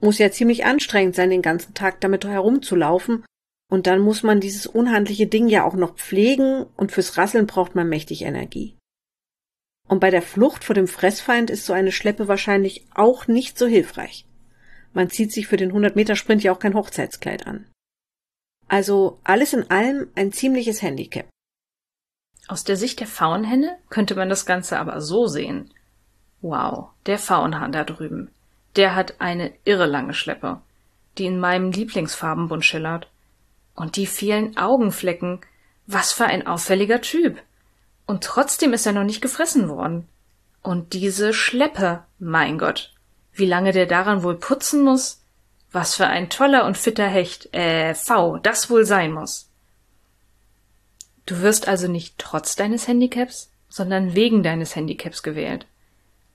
Muss 0.00 0.18
ja 0.18 0.30
ziemlich 0.30 0.64
anstrengend 0.64 1.14
sein, 1.14 1.30
den 1.30 1.42
ganzen 1.42 1.74
Tag 1.74 2.00
damit 2.00 2.24
herumzulaufen 2.24 3.24
und 3.74 3.88
dann 3.88 3.98
muss 3.98 4.22
man 4.22 4.38
dieses 4.38 4.68
unhandliche 4.68 5.26
Ding 5.26 5.48
ja 5.48 5.64
auch 5.64 5.74
noch 5.74 5.96
pflegen 5.96 6.64
und 6.76 6.92
fürs 6.92 7.18
Rasseln 7.18 7.46
braucht 7.48 7.74
man 7.74 7.88
mächtig 7.88 8.22
Energie. 8.22 8.78
Und 9.88 9.98
bei 9.98 10.10
der 10.10 10.22
Flucht 10.22 10.62
vor 10.62 10.74
dem 10.74 10.86
Fressfeind 10.86 11.50
ist 11.50 11.66
so 11.66 11.72
eine 11.72 11.90
Schleppe 11.90 12.28
wahrscheinlich 12.28 12.86
auch 12.94 13.26
nicht 13.26 13.58
so 13.58 13.66
hilfreich. 13.66 14.26
Man 14.92 15.10
zieht 15.10 15.32
sich 15.32 15.48
für 15.48 15.56
den 15.56 15.72
100-Meter-Sprint 15.72 16.44
ja 16.44 16.52
auch 16.52 16.60
kein 16.60 16.74
Hochzeitskleid 16.74 17.48
an. 17.48 17.66
Also 18.68 19.18
alles 19.24 19.52
in 19.52 19.68
allem 19.70 20.06
ein 20.14 20.32
ziemliches 20.32 20.80
Handicap. 20.80 21.26
Aus 22.46 22.62
der 22.62 22.76
Sicht 22.76 23.00
der 23.00 23.08
Faunhenne 23.08 23.76
könnte 23.90 24.14
man 24.14 24.28
das 24.28 24.46
Ganze 24.46 24.78
aber 24.78 25.00
so 25.00 25.26
sehen. 25.26 25.74
Wow, 26.42 26.90
der 27.06 27.18
Faunhahn 27.18 27.72
da 27.72 27.82
drüben. 27.82 28.30
Der 28.76 28.94
hat 28.94 29.20
eine 29.20 29.52
irre 29.64 29.86
lange 29.86 30.14
Schleppe, 30.14 30.60
die 31.18 31.26
in 31.26 31.40
meinem 31.40 31.72
Lieblingsfarbenbund 31.72 32.64
schillert. 32.64 33.10
Und 33.74 33.96
die 33.96 34.06
vielen 34.06 34.56
Augenflecken. 34.56 35.40
Was 35.86 36.12
für 36.12 36.24
ein 36.24 36.46
auffälliger 36.46 37.00
Typ. 37.00 37.42
Und 38.06 38.24
trotzdem 38.24 38.72
ist 38.72 38.86
er 38.86 38.92
noch 38.92 39.04
nicht 39.04 39.20
gefressen 39.20 39.68
worden. 39.68 40.08
Und 40.62 40.92
diese 40.92 41.34
Schleppe, 41.34 42.04
mein 42.18 42.58
Gott. 42.58 42.94
Wie 43.32 43.46
lange 43.46 43.72
der 43.72 43.86
daran 43.86 44.22
wohl 44.22 44.36
putzen 44.36 44.82
muss? 44.82 45.20
Was 45.72 45.96
für 45.96 46.06
ein 46.06 46.30
toller 46.30 46.64
und 46.64 46.78
fitter 46.78 47.08
Hecht, 47.08 47.52
äh, 47.52 47.94
V, 47.94 48.38
das 48.38 48.70
wohl 48.70 48.84
sein 48.84 49.12
muss. 49.12 49.50
Du 51.26 51.40
wirst 51.40 51.68
also 51.68 51.88
nicht 51.88 52.16
trotz 52.18 52.54
deines 52.54 52.86
Handicaps, 52.86 53.50
sondern 53.68 54.14
wegen 54.14 54.42
deines 54.42 54.76
Handicaps 54.76 55.22
gewählt. 55.22 55.66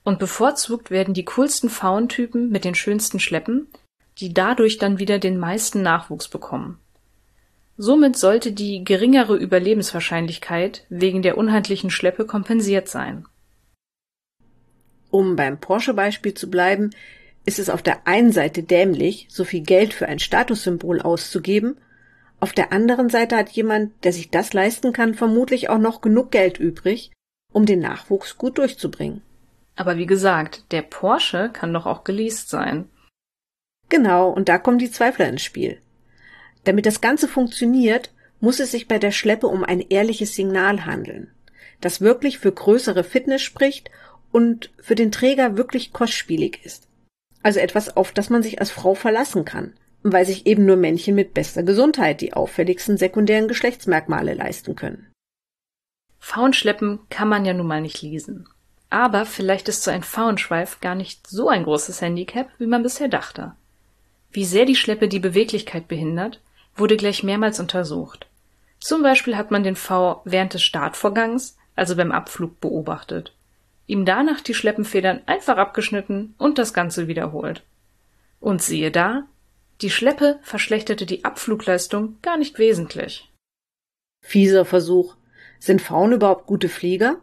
Und 0.03 0.19
bevorzugt 0.19 0.91
werden 0.91 1.13
die 1.13 1.25
coolsten 1.25 1.69
Fauntypen 1.69 2.49
mit 2.49 2.65
den 2.65 2.75
schönsten 2.75 3.19
Schleppen, 3.19 3.67
die 4.17 4.33
dadurch 4.33 4.77
dann 4.77 4.99
wieder 4.99 5.19
den 5.19 5.37
meisten 5.37 5.81
Nachwuchs 5.81 6.27
bekommen. 6.27 6.79
Somit 7.81 8.17
sollte 8.17 8.51
die 8.51 8.83
geringere 8.83 9.37
Überlebenswahrscheinlichkeit 9.37 10.85
wegen 10.89 11.21
der 11.21 11.37
unhandlichen 11.37 11.89
Schleppe 11.89 12.25
kompensiert 12.25 12.89
sein. 12.89 13.25
Um 15.09 15.37
beim 15.37 15.61
Porsche-Beispiel 15.61 16.33
zu 16.33 16.49
bleiben, 16.49 16.89
ist 17.45 17.57
es 17.57 17.69
auf 17.69 17.81
der 17.81 18.05
einen 18.05 18.33
Seite 18.33 18.63
dämlich, 18.63 19.27
so 19.29 19.45
viel 19.45 19.61
Geld 19.61 19.93
für 19.93 20.09
ein 20.09 20.19
Statussymbol 20.19 20.99
auszugeben, 21.01 21.77
auf 22.41 22.51
der 22.51 22.73
anderen 22.73 23.07
Seite 23.07 23.37
hat 23.37 23.49
jemand, 23.51 24.03
der 24.03 24.11
sich 24.11 24.29
das 24.29 24.51
leisten 24.51 24.91
kann, 24.91 25.13
vermutlich 25.13 25.69
auch 25.69 25.77
noch 25.77 26.01
genug 26.01 26.31
Geld 26.31 26.59
übrig, 26.59 27.13
um 27.53 27.65
den 27.65 27.79
Nachwuchs 27.79 28.37
gut 28.37 28.57
durchzubringen. 28.57 29.21
Aber 29.77 29.95
wie 29.95 30.05
gesagt, 30.05 30.65
der 30.71 30.81
Porsche 30.81 31.49
kann 31.53 31.73
doch 31.73 31.85
auch 31.85 32.03
geleast 32.03 32.49
sein. 32.49 32.89
Genau, 33.87 34.29
und 34.29 34.49
da 34.49 34.57
kommen 34.57 34.79
die 34.79 34.91
Zweifler 34.91 35.29
ins 35.29 35.43
Spiel. 35.43 35.81
Damit 36.63 36.85
das 36.85 37.01
Ganze 37.01 37.27
funktioniert, 37.27 38.11
muss 38.39 38.59
es 38.59 38.71
sich 38.71 38.87
bei 38.87 38.99
der 38.99 39.11
Schleppe 39.11 39.47
um 39.47 39.63
ein 39.63 39.81
ehrliches 39.81 40.35
Signal 40.35 40.85
handeln, 40.85 41.31
das 41.81 42.01
wirklich 42.01 42.39
für 42.39 42.51
größere 42.51 43.03
Fitness 43.03 43.41
spricht 43.41 43.89
und 44.31 44.71
für 44.79 44.95
den 44.95 45.11
Träger 45.11 45.57
wirklich 45.57 45.93
kostspielig 45.93 46.59
ist. 46.63 46.87
Also 47.41 47.59
etwas, 47.59 47.95
auf 47.95 48.11
das 48.11 48.29
man 48.29 48.43
sich 48.43 48.59
als 48.59 48.71
Frau 48.71 48.95
verlassen 48.95 49.45
kann, 49.45 49.73
weil 50.03 50.25
sich 50.25 50.45
eben 50.45 50.65
nur 50.65 50.75
Männchen 50.75 51.15
mit 51.15 51.33
bester 51.33 51.63
Gesundheit 51.63 52.21
die 52.21 52.33
auffälligsten 52.33 52.97
sekundären 52.97 53.47
Geschlechtsmerkmale 53.47 54.33
leisten 54.33 54.75
können. 54.75 55.07
Faunschleppen 56.19 56.99
kann 57.09 57.29
man 57.29 57.45
ja 57.45 57.53
nun 57.53 57.67
mal 57.67 57.81
nicht 57.81 58.01
lesen. 58.01 58.47
Aber 58.89 59.25
vielleicht 59.25 59.69
ist 59.69 59.83
so 59.83 59.91
ein 59.91 60.03
Faunschweif 60.03 60.79
gar 60.81 60.95
nicht 60.95 61.27
so 61.27 61.47
ein 61.47 61.63
großes 61.63 62.01
Handicap, 62.01 62.49
wie 62.57 62.65
man 62.65 62.83
bisher 62.83 63.07
dachte. 63.07 63.53
Wie 64.31 64.45
sehr 64.45 64.65
die 64.65 64.75
Schleppe 64.75 65.07
die 65.07 65.19
Beweglichkeit 65.19 65.87
behindert, 65.87 66.41
wurde 66.79 66.97
gleich 66.97 67.23
mehrmals 67.23 67.59
untersucht. 67.59 68.27
Zum 68.79 69.03
Beispiel 69.03 69.35
hat 69.35 69.51
man 69.51 69.63
den 69.63 69.75
V 69.75 70.21
während 70.25 70.53
des 70.53 70.63
Startvorgangs, 70.63 71.57
also 71.75 71.95
beim 71.95 72.11
Abflug, 72.11 72.59
beobachtet, 72.61 73.33
ihm 73.87 74.05
danach 74.05 74.41
die 74.41 74.53
Schleppenfedern 74.53 75.21
einfach 75.25 75.57
abgeschnitten 75.57 76.35
und 76.37 76.57
das 76.57 76.73
Ganze 76.73 77.07
wiederholt. 77.07 77.63
Und 78.39 78.61
siehe 78.61 78.91
da, 78.91 79.25
die 79.81 79.89
Schleppe 79.89 80.39
verschlechterte 80.41 81.05
die 81.05 81.25
Abflugleistung 81.25 82.17
gar 82.21 82.37
nicht 82.37 82.59
wesentlich. 82.59 83.29
Fieser 84.21 84.65
Versuch. 84.65 85.15
Sind 85.59 85.81
Frauen 85.81 86.13
überhaupt 86.13 86.45
gute 86.45 86.69
Flieger? 86.69 87.19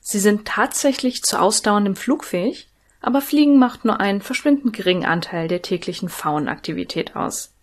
Sie 0.00 0.20
sind 0.20 0.46
tatsächlich 0.46 1.24
zu 1.24 1.40
ausdauerndem 1.40 1.96
Flug 1.96 2.24
fähig, 2.24 2.68
aber 3.00 3.20
Fliegen 3.20 3.58
macht 3.58 3.84
nur 3.84 3.98
einen 3.98 4.20
verschwindend 4.20 4.72
geringen 4.72 5.04
Anteil 5.04 5.48
der 5.48 5.62
täglichen 5.62 6.08
Faunaktivität 6.08 7.16
aus. 7.16 7.55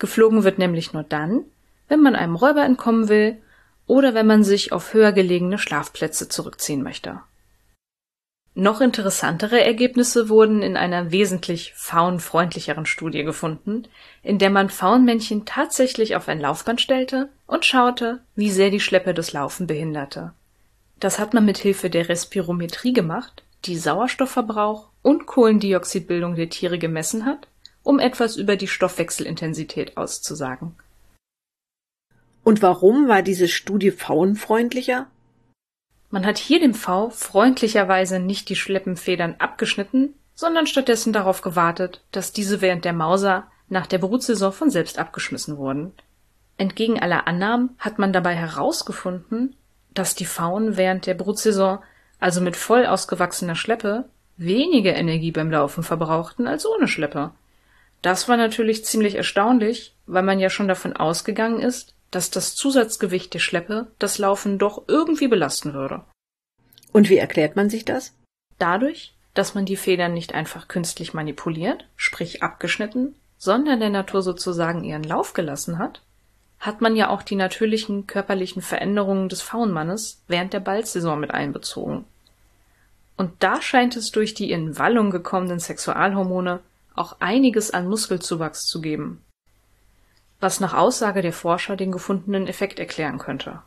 Geflogen 0.00 0.42
wird 0.42 0.58
nämlich 0.58 0.92
nur 0.92 1.04
dann, 1.04 1.44
wenn 1.86 2.00
man 2.00 2.16
einem 2.16 2.34
Räuber 2.34 2.64
entkommen 2.64 3.08
will 3.08 3.36
oder 3.86 4.14
wenn 4.14 4.26
man 4.26 4.42
sich 4.42 4.72
auf 4.72 4.94
höher 4.94 5.12
gelegene 5.12 5.58
Schlafplätze 5.58 6.28
zurückziehen 6.28 6.82
möchte. 6.82 7.20
Noch 8.54 8.80
interessantere 8.80 9.62
Ergebnisse 9.62 10.28
wurden 10.28 10.62
in 10.62 10.76
einer 10.76 11.12
wesentlich 11.12 11.72
faunfreundlicheren 11.76 12.84
Studie 12.84 13.22
gefunden, 13.22 13.84
in 14.22 14.38
der 14.38 14.50
man 14.50 14.70
Faunmännchen 14.70 15.44
tatsächlich 15.44 16.16
auf 16.16 16.28
ein 16.28 16.40
Laufband 16.40 16.80
stellte 16.80 17.28
und 17.46 17.64
schaute, 17.64 18.20
wie 18.34 18.50
sehr 18.50 18.70
die 18.70 18.80
Schleppe 18.80 19.14
das 19.14 19.32
Laufen 19.32 19.66
behinderte. 19.66 20.32
Das 20.98 21.18
hat 21.18 21.32
man 21.32 21.44
mit 21.44 21.58
Hilfe 21.58 21.90
der 21.90 22.08
Respirometrie 22.08 22.92
gemacht, 22.92 23.44
die 23.66 23.76
Sauerstoffverbrauch 23.76 24.88
und 25.02 25.26
Kohlendioxidbildung 25.26 26.34
der 26.34 26.50
Tiere 26.50 26.78
gemessen 26.78 27.26
hat 27.26 27.46
um 27.82 27.98
etwas 27.98 28.36
über 28.36 28.56
die 28.56 28.68
Stoffwechselintensität 28.68 29.96
auszusagen. 29.96 30.74
Und 32.42 32.62
warum 32.62 33.08
war 33.08 33.22
diese 33.22 33.48
Studie 33.48 33.92
pfauenfreundlicher? 33.92 35.06
Man 36.10 36.26
hat 36.26 36.38
hier 36.38 36.60
dem 36.60 36.74
V 36.74 37.10
freundlicherweise 37.10 38.18
nicht 38.18 38.48
die 38.48 38.56
Schleppenfedern 38.56 39.36
abgeschnitten, 39.38 40.14
sondern 40.34 40.66
stattdessen 40.66 41.12
darauf 41.12 41.42
gewartet, 41.42 42.02
dass 42.12 42.32
diese 42.32 42.60
während 42.60 42.84
der 42.84 42.92
Mauser 42.92 43.46
nach 43.68 43.86
der 43.86 43.98
Brutsaison 43.98 44.52
von 44.52 44.70
selbst 44.70 44.98
abgeschmissen 44.98 45.56
wurden. 45.56 45.92
Entgegen 46.56 47.00
aller 47.00 47.26
Annahmen 47.26 47.76
hat 47.78 47.98
man 47.98 48.12
dabei 48.12 48.34
herausgefunden, 48.34 49.54
dass 49.94 50.14
die 50.14 50.26
Pfauen 50.26 50.76
während 50.76 51.06
der 51.06 51.14
Brutsaison, 51.14 51.78
also 52.18 52.40
mit 52.40 52.56
voll 52.56 52.86
ausgewachsener 52.86 53.54
Schleppe, 53.54 54.08
weniger 54.36 54.94
Energie 54.94 55.30
beim 55.30 55.50
Laufen 55.50 55.82
verbrauchten 55.82 56.46
als 56.46 56.66
ohne 56.66 56.88
Schleppe. 56.88 57.32
Das 58.02 58.28
war 58.28 58.36
natürlich 58.36 58.84
ziemlich 58.84 59.14
erstaunlich, 59.14 59.94
weil 60.06 60.22
man 60.22 60.40
ja 60.40 60.50
schon 60.50 60.68
davon 60.68 60.96
ausgegangen 60.96 61.60
ist, 61.60 61.94
dass 62.10 62.30
das 62.30 62.54
Zusatzgewicht 62.54 63.32
der 63.34 63.38
Schleppe 63.38 63.88
das 63.98 64.18
Laufen 64.18 64.58
doch 64.58 64.82
irgendwie 64.88 65.28
belasten 65.28 65.74
würde. 65.74 66.02
Und 66.92 67.08
wie 67.08 67.18
erklärt 67.18 67.56
man 67.56 67.70
sich 67.70 67.84
das? 67.84 68.14
Dadurch, 68.58 69.14
dass 69.34 69.54
man 69.54 69.64
die 69.64 69.76
Federn 69.76 70.12
nicht 70.12 70.34
einfach 70.34 70.66
künstlich 70.66 71.14
manipuliert, 71.14 71.86
sprich 71.96 72.42
abgeschnitten, 72.42 73.14
sondern 73.38 73.80
der 73.80 73.90
Natur 73.90 74.22
sozusagen 74.22 74.82
ihren 74.82 75.04
Lauf 75.04 75.32
gelassen 75.34 75.78
hat, 75.78 76.02
hat 76.58 76.80
man 76.80 76.94
ja 76.94 77.08
auch 77.08 77.22
die 77.22 77.36
natürlichen 77.36 78.06
körperlichen 78.06 78.60
Veränderungen 78.60 79.28
des 79.28 79.40
Faunmannes 79.40 80.22
während 80.28 80.52
der 80.52 80.60
Balzsaison 80.60 81.18
mit 81.18 81.30
einbezogen. 81.30 82.04
Und 83.16 83.32
da 83.38 83.62
scheint 83.62 83.96
es 83.96 84.10
durch 84.10 84.34
die 84.34 84.50
in 84.50 84.78
Wallung 84.78 85.10
gekommenen 85.10 85.58
Sexualhormone 85.58 86.60
auch 86.94 87.16
einiges 87.20 87.70
an 87.70 87.88
Muskelzuwachs 87.88 88.66
zu 88.66 88.80
geben, 88.80 89.24
was 90.40 90.60
nach 90.60 90.74
Aussage 90.74 91.22
der 91.22 91.32
Forscher 91.32 91.76
den 91.76 91.92
gefundenen 91.92 92.46
Effekt 92.46 92.78
erklären 92.78 93.18
könnte. 93.18 93.62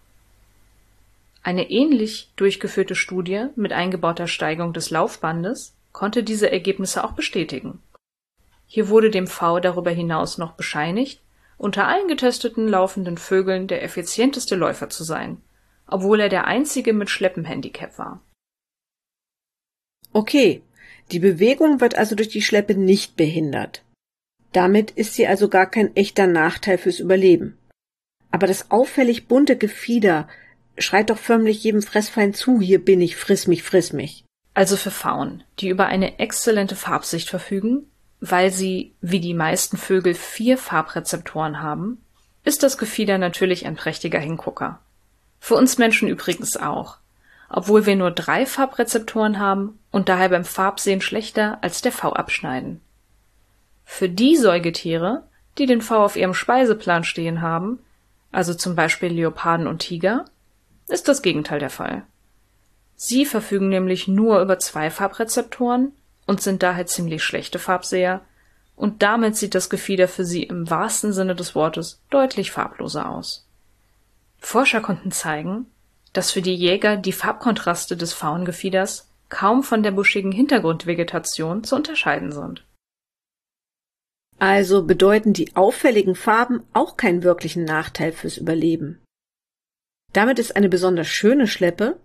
Eine 1.43 1.69
ähnlich 1.69 2.31
durchgeführte 2.35 2.95
Studie 2.95 3.47
mit 3.55 3.73
eingebauter 3.73 4.27
Steigung 4.27 4.73
des 4.73 4.89
Laufbandes 4.89 5.75
konnte 5.91 6.23
diese 6.23 6.49
Ergebnisse 6.51 7.03
auch 7.03 7.11
bestätigen. 7.11 7.81
Hier 8.65 8.87
wurde 8.87 9.11
dem 9.11 9.27
V 9.27 9.59
darüber 9.59 9.91
hinaus 9.91 10.37
noch 10.37 10.53
bescheinigt, 10.53 11.21
unter 11.57 11.87
allen 11.87 12.07
getesteten 12.07 12.67
laufenden 12.67 13.17
Vögeln 13.17 13.67
der 13.67 13.83
effizienteste 13.83 14.55
Läufer 14.55 14.89
zu 14.89 15.03
sein, 15.03 15.41
obwohl 15.85 16.19
er 16.19 16.29
der 16.29 16.45
einzige 16.45 16.93
mit 16.93 17.09
Schleppenhandicap 17.09 17.97
war. 17.99 18.21
Okay, 20.11 20.63
die 21.11 21.19
Bewegung 21.19 21.81
wird 21.81 21.95
also 21.95 22.15
durch 22.15 22.29
die 22.29 22.41
Schleppe 22.41 22.75
nicht 22.75 23.15
behindert. 23.15 23.83
Damit 24.51 24.91
ist 24.91 25.15
sie 25.15 25.27
also 25.27 25.49
gar 25.49 25.69
kein 25.69 25.95
echter 25.95 26.27
Nachteil 26.27 26.77
fürs 26.77 26.99
Überleben. 26.99 27.57
Aber 28.31 28.47
das 28.47 28.71
auffällig 28.71 29.27
bunte 29.27 29.57
Gefieder 29.57 30.27
schreit 30.77 31.09
doch 31.09 31.17
förmlich 31.17 31.63
jedem 31.63 31.81
Fressfeind 31.81 32.35
zu, 32.35 32.59
hier 32.59 32.83
bin 32.83 33.01
ich, 33.01 33.15
friss 33.15 33.47
mich, 33.47 33.63
friss 33.63 33.93
mich. 33.93 34.25
Also 34.53 34.77
für 34.77 34.91
Pfauen, 34.91 35.43
die 35.59 35.69
über 35.69 35.87
eine 35.87 36.19
exzellente 36.19 36.75
Farbsicht 36.75 37.29
verfügen, 37.29 37.87
weil 38.19 38.51
sie, 38.51 38.95
wie 39.01 39.19
die 39.19 39.33
meisten 39.33 39.77
Vögel, 39.77 40.13
vier 40.13 40.57
Farbrezeptoren 40.57 41.61
haben, 41.61 42.03
ist 42.43 42.63
das 42.63 42.77
Gefieder 42.77 43.17
natürlich 43.17 43.65
ein 43.65 43.75
prächtiger 43.75 44.19
Hingucker. 44.19 44.79
Für 45.39 45.55
uns 45.55 45.77
Menschen 45.77 46.07
übrigens 46.07 46.55
auch, 46.55 46.97
obwohl 47.49 47.85
wir 47.85 47.95
nur 47.95 48.11
drei 48.11 48.45
Farbrezeptoren 48.45 49.39
haben 49.39 49.79
und 49.91 50.09
daher 50.09 50.29
beim 50.29 50.45
Farbsehen 50.45 51.01
schlechter 51.01 51.59
als 51.61 51.81
der 51.81 51.91
V 51.91 52.13
abschneiden. 52.13 52.81
Für 53.85 54.09
die 54.09 54.35
Säugetiere, 54.35 55.23
die 55.57 55.65
den 55.65 55.81
V 55.81 56.03
auf 56.03 56.15
ihrem 56.15 56.33
Speiseplan 56.33 57.03
stehen 57.03 57.41
haben, 57.41 57.79
also 58.31 58.53
zum 58.53 58.75
Beispiel 58.75 59.09
Leoparden 59.09 59.67
und 59.67 59.79
Tiger, 59.79 60.25
ist 60.87 61.07
das 61.07 61.21
Gegenteil 61.21 61.59
der 61.59 61.69
Fall. 61.69 62.03
Sie 62.95 63.25
verfügen 63.25 63.69
nämlich 63.69 64.07
nur 64.07 64.41
über 64.41 64.59
zwei 64.59 64.89
Farbrezeptoren 64.89 65.91
und 66.25 66.41
sind 66.41 66.63
daher 66.63 66.85
ziemlich 66.85 67.23
schlechte 67.23 67.59
Farbseher, 67.59 68.21
und 68.75 69.03
damit 69.03 69.37
sieht 69.37 69.53
das 69.53 69.69
Gefieder 69.69 70.07
für 70.07 70.25
sie 70.25 70.43
im 70.43 70.67
wahrsten 70.69 71.13
Sinne 71.13 71.35
des 71.35 71.53
Wortes 71.53 72.01
deutlich 72.09 72.51
farbloser 72.51 73.07
aus. 73.07 73.45
Forscher 74.39 74.81
konnten 74.81 75.11
zeigen, 75.11 75.67
dass 76.13 76.31
für 76.31 76.41
die 76.41 76.55
Jäger 76.55 76.97
die 76.97 77.11
Farbkontraste 77.11 77.97
des 77.97 78.13
Faungefieders 78.13 79.09
kaum 79.29 79.63
von 79.63 79.83
der 79.83 79.91
buschigen 79.91 80.31
Hintergrundvegetation 80.31 81.63
zu 81.63 81.75
unterscheiden 81.75 82.31
sind. 82.31 82.65
Also 84.39 84.83
bedeuten 84.83 85.33
die 85.33 85.55
auffälligen 85.55 86.15
Farben 86.15 86.63
auch 86.73 86.97
keinen 86.97 87.23
wirklichen 87.23 87.65
Nachteil 87.65 88.11
fürs 88.11 88.37
Überleben. 88.37 89.01
Damit 90.11 90.37
ist 90.37 90.55
eine 90.55 90.69
besonders 90.69 91.07
schöne 91.07 91.47
Schleppe 91.47 91.97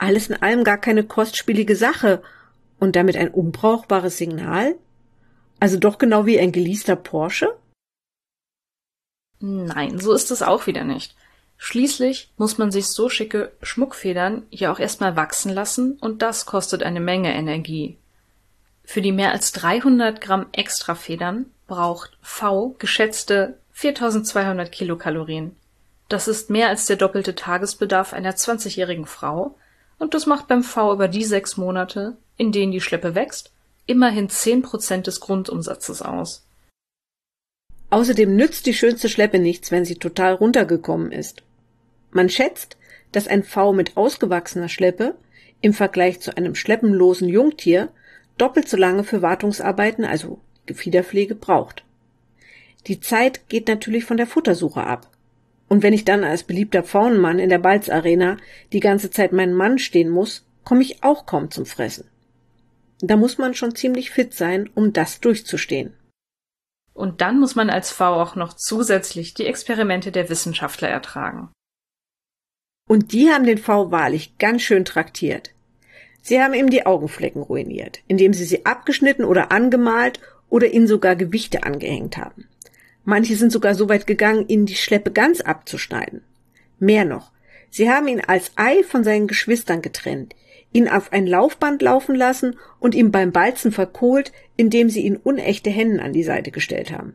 alles 0.00 0.30
in 0.30 0.42
allem 0.42 0.64
gar 0.64 0.78
keine 0.78 1.04
kostspielige 1.04 1.76
Sache 1.76 2.22
und 2.78 2.96
damit 2.96 3.16
ein 3.16 3.28
unbrauchbares 3.28 4.16
Signal? 4.16 4.76
Also 5.60 5.78
doch 5.78 5.98
genau 5.98 6.24
wie 6.24 6.40
ein 6.40 6.52
geleaster 6.52 6.96
Porsche? 6.96 7.54
Nein, 9.40 9.98
so 9.98 10.12
ist 10.14 10.30
es 10.30 10.42
auch 10.42 10.66
wieder 10.66 10.84
nicht. 10.84 11.14
Schließlich 11.62 12.32
muss 12.38 12.56
man 12.56 12.72
sich 12.72 12.86
so 12.86 13.10
schicke 13.10 13.52
Schmuckfedern 13.60 14.46
ja 14.48 14.72
auch 14.72 14.78
erstmal 14.78 15.14
wachsen 15.14 15.52
lassen 15.52 15.98
und 16.00 16.22
das 16.22 16.46
kostet 16.46 16.82
eine 16.82 17.00
Menge 17.00 17.34
Energie. 17.34 17.98
Für 18.82 19.02
die 19.02 19.12
mehr 19.12 19.32
als 19.32 19.52
300 19.52 20.22
Gramm 20.22 20.46
Extrafedern 20.52 21.50
braucht 21.66 22.16
V 22.22 22.74
geschätzte 22.78 23.58
4200 23.72 24.72
Kilokalorien. 24.72 25.54
Das 26.08 26.28
ist 26.28 26.48
mehr 26.48 26.70
als 26.70 26.86
der 26.86 26.96
doppelte 26.96 27.34
Tagesbedarf 27.34 28.14
einer 28.14 28.32
20-jährigen 28.32 29.04
Frau 29.04 29.54
und 29.98 30.14
das 30.14 30.24
macht 30.24 30.48
beim 30.48 30.64
V 30.64 30.94
über 30.94 31.08
die 31.08 31.24
sechs 31.24 31.58
Monate, 31.58 32.16
in 32.38 32.52
denen 32.52 32.72
die 32.72 32.80
Schleppe 32.80 33.14
wächst, 33.14 33.52
immerhin 33.84 34.30
zehn 34.30 34.62
Prozent 34.62 35.06
des 35.06 35.20
Grundumsatzes 35.20 36.00
aus. 36.00 36.46
Außerdem 37.90 38.34
nützt 38.34 38.64
die 38.64 38.74
schönste 38.74 39.10
Schleppe 39.10 39.38
nichts, 39.38 39.70
wenn 39.70 39.84
sie 39.84 39.96
total 39.96 40.32
runtergekommen 40.32 41.12
ist. 41.12 41.42
Man 42.10 42.28
schätzt, 42.28 42.76
dass 43.12 43.28
ein 43.28 43.42
V 43.42 43.72
mit 43.72 43.96
ausgewachsener 43.96 44.68
Schleppe 44.68 45.14
im 45.60 45.74
Vergleich 45.74 46.20
zu 46.20 46.36
einem 46.36 46.54
schleppenlosen 46.54 47.28
Jungtier 47.28 47.90
doppelt 48.38 48.68
so 48.68 48.76
lange 48.76 49.04
für 49.04 49.22
Wartungsarbeiten, 49.22 50.04
also 50.04 50.40
Gefiederpflege, 50.66 51.34
braucht. 51.34 51.84
Die 52.86 53.00
Zeit 53.00 53.48
geht 53.48 53.68
natürlich 53.68 54.04
von 54.04 54.16
der 54.16 54.26
Futtersuche 54.26 54.82
ab. 54.82 55.08
Und 55.68 55.82
wenn 55.82 55.92
ich 55.92 56.04
dann 56.04 56.24
als 56.24 56.42
beliebter 56.42 56.82
Pfauenmann 56.82 57.38
in 57.38 57.50
der 57.50 57.58
Balzarena 57.58 58.38
die 58.72 58.80
ganze 58.80 59.10
Zeit 59.10 59.32
meinen 59.32 59.54
Mann 59.54 59.78
stehen 59.78 60.08
muss, 60.08 60.46
komme 60.64 60.82
ich 60.82 61.04
auch 61.04 61.26
kaum 61.26 61.50
zum 61.50 61.66
Fressen. 61.66 62.08
Da 63.00 63.16
muss 63.16 63.38
man 63.38 63.54
schon 63.54 63.74
ziemlich 63.74 64.10
fit 64.10 64.34
sein, 64.34 64.68
um 64.74 64.92
das 64.92 65.20
durchzustehen. 65.20 65.94
Und 66.92 67.20
dann 67.20 67.38
muss 67.38 67.54
man 67.54 67.70
als 67.70 67.92
V 67.92 68.04
auch 68.04 68.34
noch 68.34 68.54
zusätzlich 68.54 69.34
die 69.34 69.46
Experimente 69.46 70.10
der 70.10 70.28
Wissenschaftler 70.28 70.88
ertragen. 70.88 71.50
Und 72.90 73.12
die 73.12 73.30
haben 73.30 73.46
den 73.46 73.58
V 73.58 73.92
wahrlich 73.92 74.36
ganz 74.38 74.62
schön 74.62 74.84
traktiert. 74.84 75.52
Sie 76.22 76.42
haben 76.42 76.54
ihm 76.54 76.70
die 76.70 76.86
Augenflecken 76.86 77.40
ruiniert, 77.40 78.00
indem 78.08 78.32
sie 78.32 78.42
sie 78.42 78.66
abgeschnitten 78.66 79.24
oder 79.24 79.52
angemalt 79.52 80.18
oder 80.48 80.66
ihnen 80.66 80.88
sogar 80.88 81.14
Gewichte 81.14 81.62
angehängt 81.62 82.16
haben. 82.16 82.48
Manche 83.04 83.36
sind 83.36 83.52
sogar 83.52 83.76
so 83.76 83.88
weit 83.88 84.08
gegangen, 84.08 84.48
ihnen 84.48 84.66
die 84.66 84.74
Schleppe 84.74 85.12
ganz 85.12 85.40
abzuschneiden. 85.40 86.22
Mehr 86.80 87.04
noch, 87.04 87.30
sie 87.70 87.88
haben 87.88 88.08
ihn 88.08 88.22
als 88.26 88.50
Ei 88.56 88.82
von 88.82 89.04
seinen 89.04 89.28
Geschwistern 89.28 89.82
getrennt, 89.82 90.34
ihn 90.72 90.88
auf 90.88 91.12
ein 91.12 91.28
Laufband 91.28 91.82
laufen 91.82 92.16
lassen 92.16 92.56
und 92.80 92.96
ihm 92.96 93.12
beim 93.12 93.30
Balzen 93.30 93.70
verkohlt, 93.70 94.32
indem 94.56 94.90
sie 94.90 95.02
ihn 95.02 95.16
unechte 95.16 95.70
Hennen 95.70 96.00
an 96.00 96.12
die 96.12 96.24
Seite 96.24 96.50
gestellt 96.50 96.90
haben. 96.90 97.14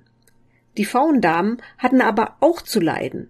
Die 0.78 0.86
Faundamen 0.86 1.62
hatten 1.78 2.00
aber 2.00 2.38
auch 2.40 2.62
zu 2.62 2.80
leiden 2.80 3.30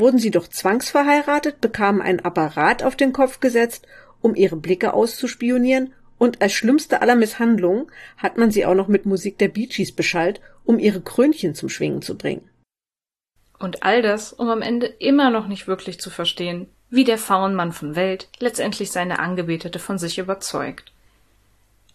wurden 0.00 0.18
sie 0.18 0.30
doch 0.30 0.48
zwangsverheiratet, 0.48 1.60
bekamen 1.60 2.02
ein 2.02 2.24
Apparat 2.24 2.82
auf 2.82 2.96
den 2.96 3.12
Kopf 3.12 3.40
gesetzt, 3.40 3.86
um 4.20 4.34
ihre 4.34 4.56
Blicke 4.56 4.94
auszuspionieren, 4.94 5.92
und 6.18 6.42
als 6.42 6.52
schlimmste 6.52 7.00
aller 7.00 7.14
Misshandlungen 7.14 7.86
hat 8.18 8.36
man 8.36 8.50
sie 8.50 8.66
auch 8.66 8.74
noch 8.74 8.88
mit 8.88 9.06
Musik 9.06 9.38
der 9.38 9.48
Bee 9.48 9.66
Gees 9.66 9.92
beschallt, 9.92 10.40
um 10.64 10.78
ihre 10.78 11.00
Krönchen 11.00 11.54
zum 11.54 11.70
Schwingen 11.70 12.02
zu 12.02 12.18
bringen. 12.18 12.46
Und 13.58 13.82
all 13.82 14.02
das, 14.02 14.32
um 14.32 14.48
am 14.50 14.60
Ende 14.60 14.86
immer 14.86 15.30
noch 15.30 15.46
nicht 15.46 15.66
wirklich 15.66 15.98
zu 15.98 16.10
verstehen, 16.10 16.68
wie 16.90 17.04
der 17.04 17.16
Faunmann 17.16 17.72
von 17.72 17.96
Welt 17.96 18.28
letztendlich 18.38 18.90
seine 18.90 19.18
Angebetete 19.18 19.78
von 19.78 19.98
sich 19.98 20.18
überzeugt. 20.18 20.92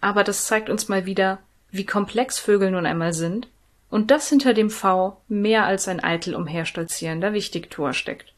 Aber 0.01 0.23
das 0.23 0.45
zeigt 0.45 0.69
uns 0.69 0.87
mal 0.87 1.05
wieder, 1.05 1.39
wie 1.69 1.85
komplex 1.85 2.39
Vögel 2.39 2.71
nun 2.71 2.85
einmal 2.85 3.13
sind 3.13 3.47
und 3.89 4.11
dass 4.11 4.29
hinter 4.29 4.53
dem 4.53 4.69
V 4.69 5.21
mehr 5.27 5.65
als 5.65 5.87
ein 5.87 6.03
eitel 6.03 6.35
umherstolzierender 6.35 7.33
Wichtigtuer 7.33 7.93
steckt. 7.93 8.34